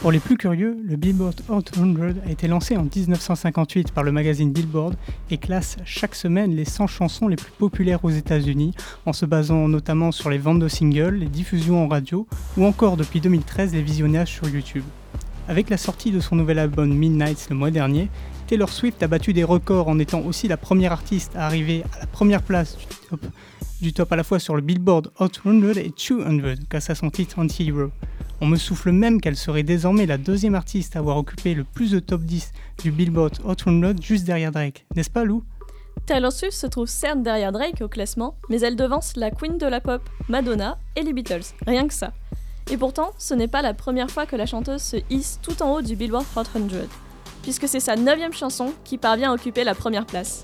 Pour 0.02 0.12
les 0.12 0.20
plus 0.20 0.38
curieux, 0.38 0.78
le 0.86 0.96
Billboard 0.96 1.42
Hot 1.50 1.64
100 1.74 1.96
a 2.28 2.32
été 2.32 2.48
lancé 2.48 2.78
en 2.78 2.84
1958 2.84 3.92
par 3.92 4.04
le 4.04 4.12
magazine 4.12 4.54
Billboard 4.54 4.96
et 5.32 5.40
classe 5.40 5.78
chaque 5.86 6.14
semaine 6.14 6.56
les 6.56 6.66
100 6.66 6.86
chansons 6.86 7.28
les 7.28 7.36
plus 7.36 7.52
populaires 7.52 8.06
aux 8.06 8.12
États-Unis 8.12 8.76
en 9.08 9.14
se 9.14 9.26
basant 9.26 9.68
notamment 9.68 10.12
sur 10.12 10.30
les 10.30 10.38
ventes 10.38 10.60
de 10.60 10.68
singles, 10.68 11.16
les 11.16 11.26
diffusions 11.26 11.84
en 11.84 11.88
radio 11.88 12.28
ou 12.58 12.66
encore 12.66 12.96
depuis 12.96 13.22
2013 13.22 13.74
les 13.74 13.82
visionnages 13.82 14.34
sur 14.34 14.48
YouTube. 14.48 14.84
Avec 15.48 15.68
la 15.72 15.78
sortie 15.78 16.12
de 16.12 16.20
son 16.20 16.36
nouvel 16.36 16.60
album 16.60 16.94
Midnight 16.94 17.48
le 17.50 17.56
mois 17.56 17.72
dernier, 17.72 18.10
Taylor 18.46 18.70
Swift 18.70 19.02
a 19.02 19.08
battu 19.08 19.34
des 19.34 19.44
records 19.44 19.88
en 19.88 19.98
étant 19.98 20.22
aussi 20.22 20.48
la 20.48 20.58
première 20.58 20.92
artiste 20.92 21.36
à 21.36 21.48
arriver 21.48 21.84
à 21.96 22.02
la 22.02 22.08
première 22.08 22.44
place 22.44 22.78
du 22.78 22.86
top, 23.10 23.26
du 23.82 23.94
top 23.94 24.12
à 24.14 24.16
la 24.16 24.24
fois 24.24 24.38
sur 24.38 24.56
le 24.56 24.62
Billboard 24.62 25.12
Hot 25.20 25.30
100 25.44 25.64
et 25.78 25.92
200 25.98 26.66
grâce 26.70 26.92
à 26.92 26.96
son 26.96 27.10
titre 27.10 27.40
Anti-Hero. 27.40 27.90
On 28.39 28.45
me 28.45 28.58
souffle 28.58 28.91
même 28.91 29.19
qu'elle 29.19 29.36
serait 29.36 29.63
désormais 29.63 30.06
la 30.06 30.19
deuxième 30.19 30.54
artiste 30.54 30.95
à 30.95 31.00
avoir 31.00 31.17
occupé 31.17 31.56
le 31.56 31.63
plus 31.63 31.91
de 31.91 32.00
top 32.00 32.21
10 32.21 32.52
du 32.84 32.91
Billboard 32.91 33.39
Hot 33.43 33.56
100 33.58 34.00
juste 34.00 34.26
derrière 34.26 34.52
Drake. 34.52 34.86
N'est-ce 34.95 35.10
pas 35.10 35.23
Lou? 35.23 35.43
Taylor 36.06 36.32
Swift 36.32 36.54
se 36.54 36.67
trouve 36.67 36.88
certes 36.88 37.23
derrière 37.23 37.52
Drake 37.52 37.82
au 37.82 37.88
classement, 37.88 38.36
mais 38.50 38.62
elle 38.62 38.76
devance 38.76 39.15
la 39.15 39.32
queen 39.32 39.58
de 39.58 39.65
la 39.65 39.82
pop, 39.82 40.02
Madonna, 40.30 40.78
et 40.95 41.02
les 41.02 41.13
Beatles, 41.13 41.54
rien 41.65 41.88
que 41.88 41.93
ça. 41.95 42.13
Et 42.69 42.78
pourtant, 42.78 43.12
ce 43.17 43.34
n'est 43.34 43.47
pas 43.47 43.63
la 43.63 43.73
première 43.73 44.12
fois 44.12 44.28
que 44.28 44.36
la 44.36 44.45
chanteuse 44.45 44.84
se 44.84 44.97
hisse 45.10 45.39
tout 45.41 45.63
en 45.63 45.73
haut 45.73 45.82
du 45.82 45.95
Billboard 45.95 46.26
Hot 46.36 46.43
100, 46.43 46.60
puisque 47.41 47.67
c'est 47.67 47.80
sa 47.80 47.95
neuvième 47.95 48.34
chanson 48.34 48.71
qui 48.84 49.00
parvient 49.00 49.32
à 49.32 49.34
occuper 49.34 49.63
la 49.63 49.73
première 49.73 50.06
place. 50.06 50.43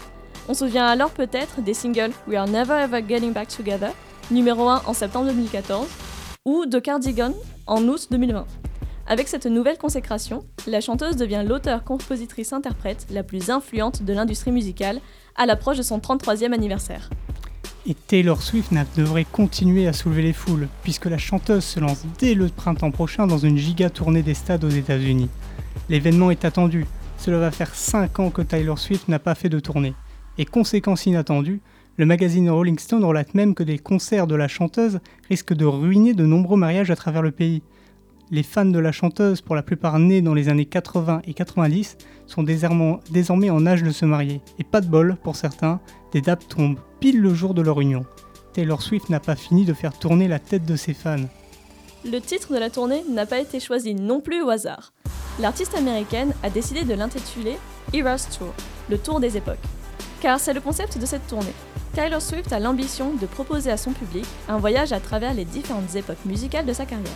On 0.50 0.56
se 0.56 0.66
souvient 0.66 0.88
alors 0.88 1.12
peut-être 1.12 1.62
des 1.62 1.76
singles 1.76 2.12
We 2.28 2.38
Are 2.38 2.48
Never 2.48 2.74
Ever 2.74 3.04
Getting 3.08 3.34
Back 3.34 3.50
Together, 3.50 3.92
numéro 4.32 4.68
1 4.68 4.82
en 4.88 4.94
septembre 4.94 5.28
2014, 5.28 5.88
ou 6.46 6.66
de 6.66 6.80
Cardigan 6.80 7.34
en 7.68 7.84
août 7.88 8.08
2020. 8.12 8.46
Avec 9.06 9.28
cette 9.28 9.46
nouvelle 9.46 9.78
consécration, 9.78 10.46
la 10.66 10.80
chanteuse 10.80 11.18
devient 11.18 11.44
l'auteur-compositrice-interprète 11.46 13.08
la 13.12 13.24
plus 13.24 13.50
influente 13.50 14.04
de 14.04 14.14
l'industrie 14.14 14.52
musicale 14.52 15.02
à 15.36 15.46
l'approche 15.46 15.78
de 15.78 15.84
son 15.84 16.00
33e 16.00 16.54
anniversaire. 16.54 17.10
Et 17.86 17.96
Taylor 17.96 18.42
Swift 18.42 18.72
devrait 18.96 19.26
continuer 19.30 19.88
à 19.88 19.94
soulever 19.94 20.22
les 20.22 20.32
foules, 20.32 20.70
puisque 20.84 21.06
la 21.08 21.18
chanteuse 21.18 21.66
se 21.66 21.82
lance 21.82 22.06
dès 22.18 22.34
le 22.34 22.48
printemps 22.48 22.92
prochain 22.92 23.28
dans 23.28 23.40
une 23.40 23.58
giga 23.58 23.90
tournée 23.90 24.24
des 24.24 24.34
stades 24.34 24.64
aux 24.64 24.70
États-Unis. 24.70 25.30
L'événement 25.90 26.32
est 26.32 26.46
attendu, 26.46 26.86
cela 27.18 27.40
va 27.40 27.52
faire 27.52 27.76
5 27.76 28.20
ans 28.20 28.30
que 28.30 28.42
Taylor 28.42 28.80
Swift 28.80 29.10
n'a 29.10 29.20
pas 29.20 29.36
fait 29.36 29.50
de 29.50 29.60
tournée. 29.60 29.96
Et 30.38 30.46
conséquence 30.46 31.06
inattendue, 31.06 31.62
le 31.96 32.08
magazine 32.08 32.50
Rolling 32.50 32.80
Stone 32.80 33.06
relate 33.06 33.36
même 33.36 33.54
que 33.54 33.62
des 33.62 33.78
concerts 33.78 34.26
de 34.26 34.34
la 34.34 34.48
chanteuse 34.48 35.00
risquent 35.30 35.54
de 35.54 35.66
ruiner 35.66 36.16
de 36.16 36.26
nombreux 36.26 36.58
mariages 36.58 36.90
à 36.90 36.96
travers 36.96 37.22
le 37.22 37.30
pays. 37.30 37.62
Les 38.32 38.42
fans 38.42 38.66
de 38.66 38.80
la 38.80 38.92
chanteuse, 38.92 39.42
pour 39.42 39.56
la 39.56 39.62
plupart 39.62 40.00
nés 40.00 40.24
dans 40.24 40.34
les 40.34 40.50
années 40.50 40.66
80 40.66 41.22
et 41.26 41.36
90, 41.36 41.98
sont 42.26 42.42
désormais 42.42 43.50
en 43.52 43.66
âge 43.68 43.84
de 43.84 43.92
se 43.92 44.06
marier. 44.06 44.42
Et 44.58 44.64
pas 44.64 44.82
de 44.82 44.88
bol, 44.88 45.18
pour 45.22 45.36
certains, 45.36 45.82
des 46.14 46.22
dates 46.22 46.48
tombent 46.48 46.80
pile 47.00 47.22
le 47.22 47.34
jour 47.34 47.54
de 47.54 47.62
leur 47.62 47.80
union. 47.80 48.06
Taylor 48.54 48.82
Swift 48.82 49.10
n'a 49.10 49.20
pas 49.20 49.36
fini 49.36 49.64
de 49.64 49.74
faire 49.74 49.98
tourner 49.98 50.28
la 50.28 50.40
tête 50.40 50.66
de 50.66 50.76
ses 50.76 50.96
fans. 50.96 51.30
Le 52.06 52.20
titre 52.20 52.54
de 52.54 52.60
la 52.60 52.72
tournée 52.72 53.04
n'a 53.08 53.28
pas 53.28 53.40
été 53.40 53.60
choisi 53.60 53.94
non 53.94 54.20
plus 54.20 54.42
au 54.42 54.50
hasard. 54.50 54.94
L'artiste 55.40 55.76
américaine 55.76 56.34
a 56.42 56.50
décidé 56.50 56.86
de 56.86 56.94
l'intituler 56.96 57.58
Eras 57.94 58.28
Tour, 58.36 58.54
le 58.90 58.98
tour 58.98 59.20
des 59.20 59.38
époques. 59.38 59.60
Car 60.24 60.40
c'est 60.40 60.54
le 60.54 60.62
concept 60.62 60.98
de 60.98 61.06
cette 61.06 61.28
tournée. 61.28 61.54
Taylor 61.94 62.22
Swift 62.22 62.54
a 62.54 62.60
l'ambition 62.60 63.12
de 63.14 63.26
proposer 63.26 63.70
à 63.70 63.76
son 63.76 63.92
public 63.92 64.26
un 64.48 64.58
voyage 64.58 64.94
à 64.94 65.02
travers 65.02 65.34
les 65.34 65.44
différentes 65.44 65.94
époques 65.96 66.24
musicales 66.24 66.66
de 66.66 66.72
sa 66.72 66.86
carrière, 66.86 67.12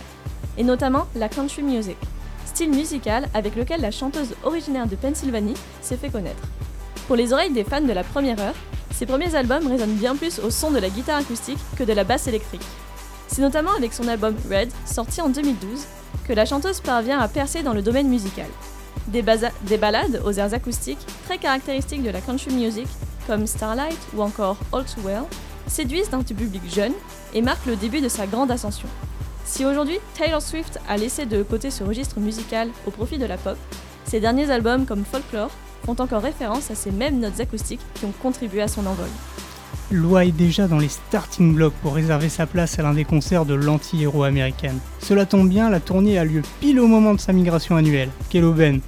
et 0.58 0.62
notamment 0.62 1.06
la 1.14 1.30
country 1.30 1.62
music, 1.62 1.96
style 2.44 2.68
musical 2.68 3.26
avec 3.32 3.56
lequel 3.56 3.80
la 3.80 3.90
chanteuse 3.90 4.34
originaire 4.44 4.86
de 4.86 4.94
Pennsylvanie 4.94 5.54
s'est 5.80 5.96
fait 5.96 6.10
connaître. 6.10 6.42
Pour 7.06 7.16
les 7.16 7.32
oreilles 7.32 7.50
des 7.50 7.64
fans 7.64 7.80
de 7.80 7.94
la 7.94 8.04
première 8.04 8.38
heure, 8.40 8.54
ses 8.90 9.06
premiers 9.06 9.34
albums 9.34 9.66
résonnent 9.66 9.96
bien 9.96 10.14
plus 10.14 10.38
au 10.40 10.50
son 10.50 10.70
de 10.70 10.78
la 10.78 10.90
guitare 10.90 11.20
acoustique 11.20 11.58
que 11.78 11.84
de 11.84 11.94
la 11.94 12.04
basse 12.04 12.26
électrique. 12.26 12.66
C'est 13.26 13.40
notamment 13.40 13.72
avec 13.74 13.94
son 13.94 14.06
album 14.06 14.36
Red, 14.50 14.70
sorti 14.84 15.22
en 15.22 15.30
2012, 15.30 15.86
que 16.26 16.34
la 16.34 16.44
chanteuse 16.44 16.80
parvient 16.80 17.20
à 17.20 17.28
percer 17.28 17.62
dans 17.62 17.72
le 17.72 17.80
domaine 17.80 18.08
musical. 18.08 18.48
Des, 19.08 19.24
des 19.62 19.78
ballades 19.78 20.22
aux 20.24 20.32
airs 20.32 20.52
acoustiques, 20.52 21.04
très 21.24 21.38
caractéristiques 21.38 22.02
de 22.02 22.10
la 22.10 22.20
country 22.20 22.52
music, 22.52 22.86
comme 23.26 23.46
Starlight 23.46 23.98
ou 24.14 24.22
encore 24.22 24.56
All 24.72 24.84
Too 24.84 25.00
Well, 25.02 25.24
séduisent 25.66 26.12
un 26.12 26.22
public 26.22 26.62
jeune 26.70 26.92
et 27.34 27.42
marquent 27.42 27.66
le 27.66 27.76
début 27.76 28.00
de 28.00 28.08
sa 28.08 28.26
grande 28.26 28.50
ascension. 28.50 28.88
Si 29.44 29.64
aujourd'hui 29.64 29.98
Taylor 30.14 30.42
Swift 30.42 30.78
a 30.88 30.96
laissé 30.96 31.24
de 31.24 31.42
côté 31.42 31.70
ce 31.70 31.84
registre 31.84 32.20
musical 32.20 32.68
au 32.86 32.90
profit 32.90 33.18
de 33.18 33.24
la 33.24 33.38
pop, 33.38 33.56
ses 34.04 34.20
derniers 34.20 34.50
albums 34.50 34.84
comme 34.84 35.04
Folklore 35.04 35.50
font 35.84 35.96
encore 36.00 36.22
référence 36.22 36.70
à 36.70 36.74
ces 36.74 36.90
mêmes 36.90 37.18
notes 37.18 37.40
acoustiques 37.40 37.80
qui 37.94 38.04
ont 38.04 38.12
contribué 38.22 38.60
à 38.60 38.68
son 38.68 38.84
envol. 38.86 39.08
Loi 39.90 40.26
est 40.26 40.32
déjà 40.32 40.68
dans 40.68 40.78
les 40.78 40.88
starting 40.88 41.54
blocks 41.54 41.72
pour 41.80 41.94
réserver 41.94 42.28
sa 42.28 42.46
place 42.46 42.78
à 42.78 42.82
l'un 42.82 42.92
des 42.92 43.06
concerts 43.06 43.46
de 43.46 43.54
l'anti-héros 43.54 44.22
américaine. 44.22 44.78
Cela 44.98 45.24
tombe 45.24 45.48
bien, 45.48 45.70
la 45.70 45.80
tournée 45.80 46.18
a 46.18 46.26
lieu 46.26 46.42
pile 46.60 46.78
au 46.78 46.86
moment 46.86 47.14
de 47.14 47.20
sa 47.20 47.32
migration 47.32 47.74
annuelle. 47.74 48.10
Quelle 48.28 48.44
aubaine 48.44 48.80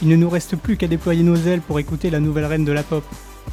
Il 0.00 0.08
ne 0.08 0.16
nous 0.16 0.30
reste 0.30 0.56
plus 0.56 0.78
qu'à 0.78 0.86
déployer 0.86 1.22
nos 1.22 1.36
ailes 1.36 1.60
pour 1.60 1.78
écouter 1.78 2.08
la 2.08 2.20
nouvelle 2.20 2.46
reine 2.46 2.64
de 2.64 2.72
la 2.72 2.82
pop. 2.82 3.04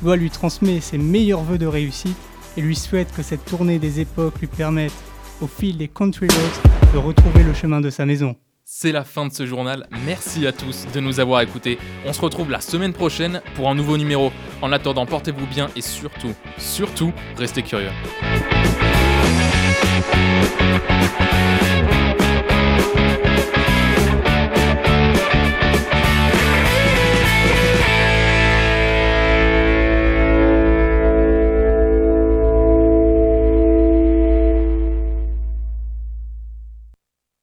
Loi 0.01 0.16
lui 0.16 0.30
transmet 0.30 0.80
ses 0.80 0.97
meilleurs 0.97 1.43
voeux 1.43 1.58
de 1.58 1.66
réussite 1.66 2.16
et 2.56 2.62
lui 2.62 2.76
souhaite 2.76 3.14
que 3.14 3.22
cette 3.22 3.43
tournée 3.43 3.80
des 3.80 3.99
époques 3.99 4.39
lui 4.39 4.47
permette, 4.47 4.93
au 5.41 5.47
fil 5.47 5.78
des 5.78 5.89
country 5.89 6.28
roads, 6.28 6.93
de 6.93 6.97
retrouver 6.99 7.43
le 7.43 7.54
chemin 7.54 7.82
de 7.82 7.89
sa 7.89 8.06
maison. 8.06 8.34
C'est 8.76 8.91
la 8.91 9.03
fin 9.03 9.28
de 9.28 9.32
ce 9.32 9.45
journal. 9.45 9.88
Merci 10.03 10.47
à 10.47 10.51
tous 10.51 10.88
de 10.91 10.99
nous 10.99 11.19
avoir 11.19 11.41
écoutés. 11.41 11.78
On 12.07 12.11
se 12.11 12.19
retrouve 12.19 12.49
la 12.49 12.59
semaine 12.59 12.91
prochaine 12.91 13.39
pour 13.55 13.69
un 13.69 13.76
nouveau 13.76 13.97
numéro. 13.97 14.32
En 14.63 14.71
attendant, 14.71 15.05
portez-vous 15.05 15.45
bien 15.45 15.69
et 15.76 15.82
surtout, 15.82 16.34
surtout, 16.57 17.13
restez 17.38 17.61
curieux. 17.61 17.91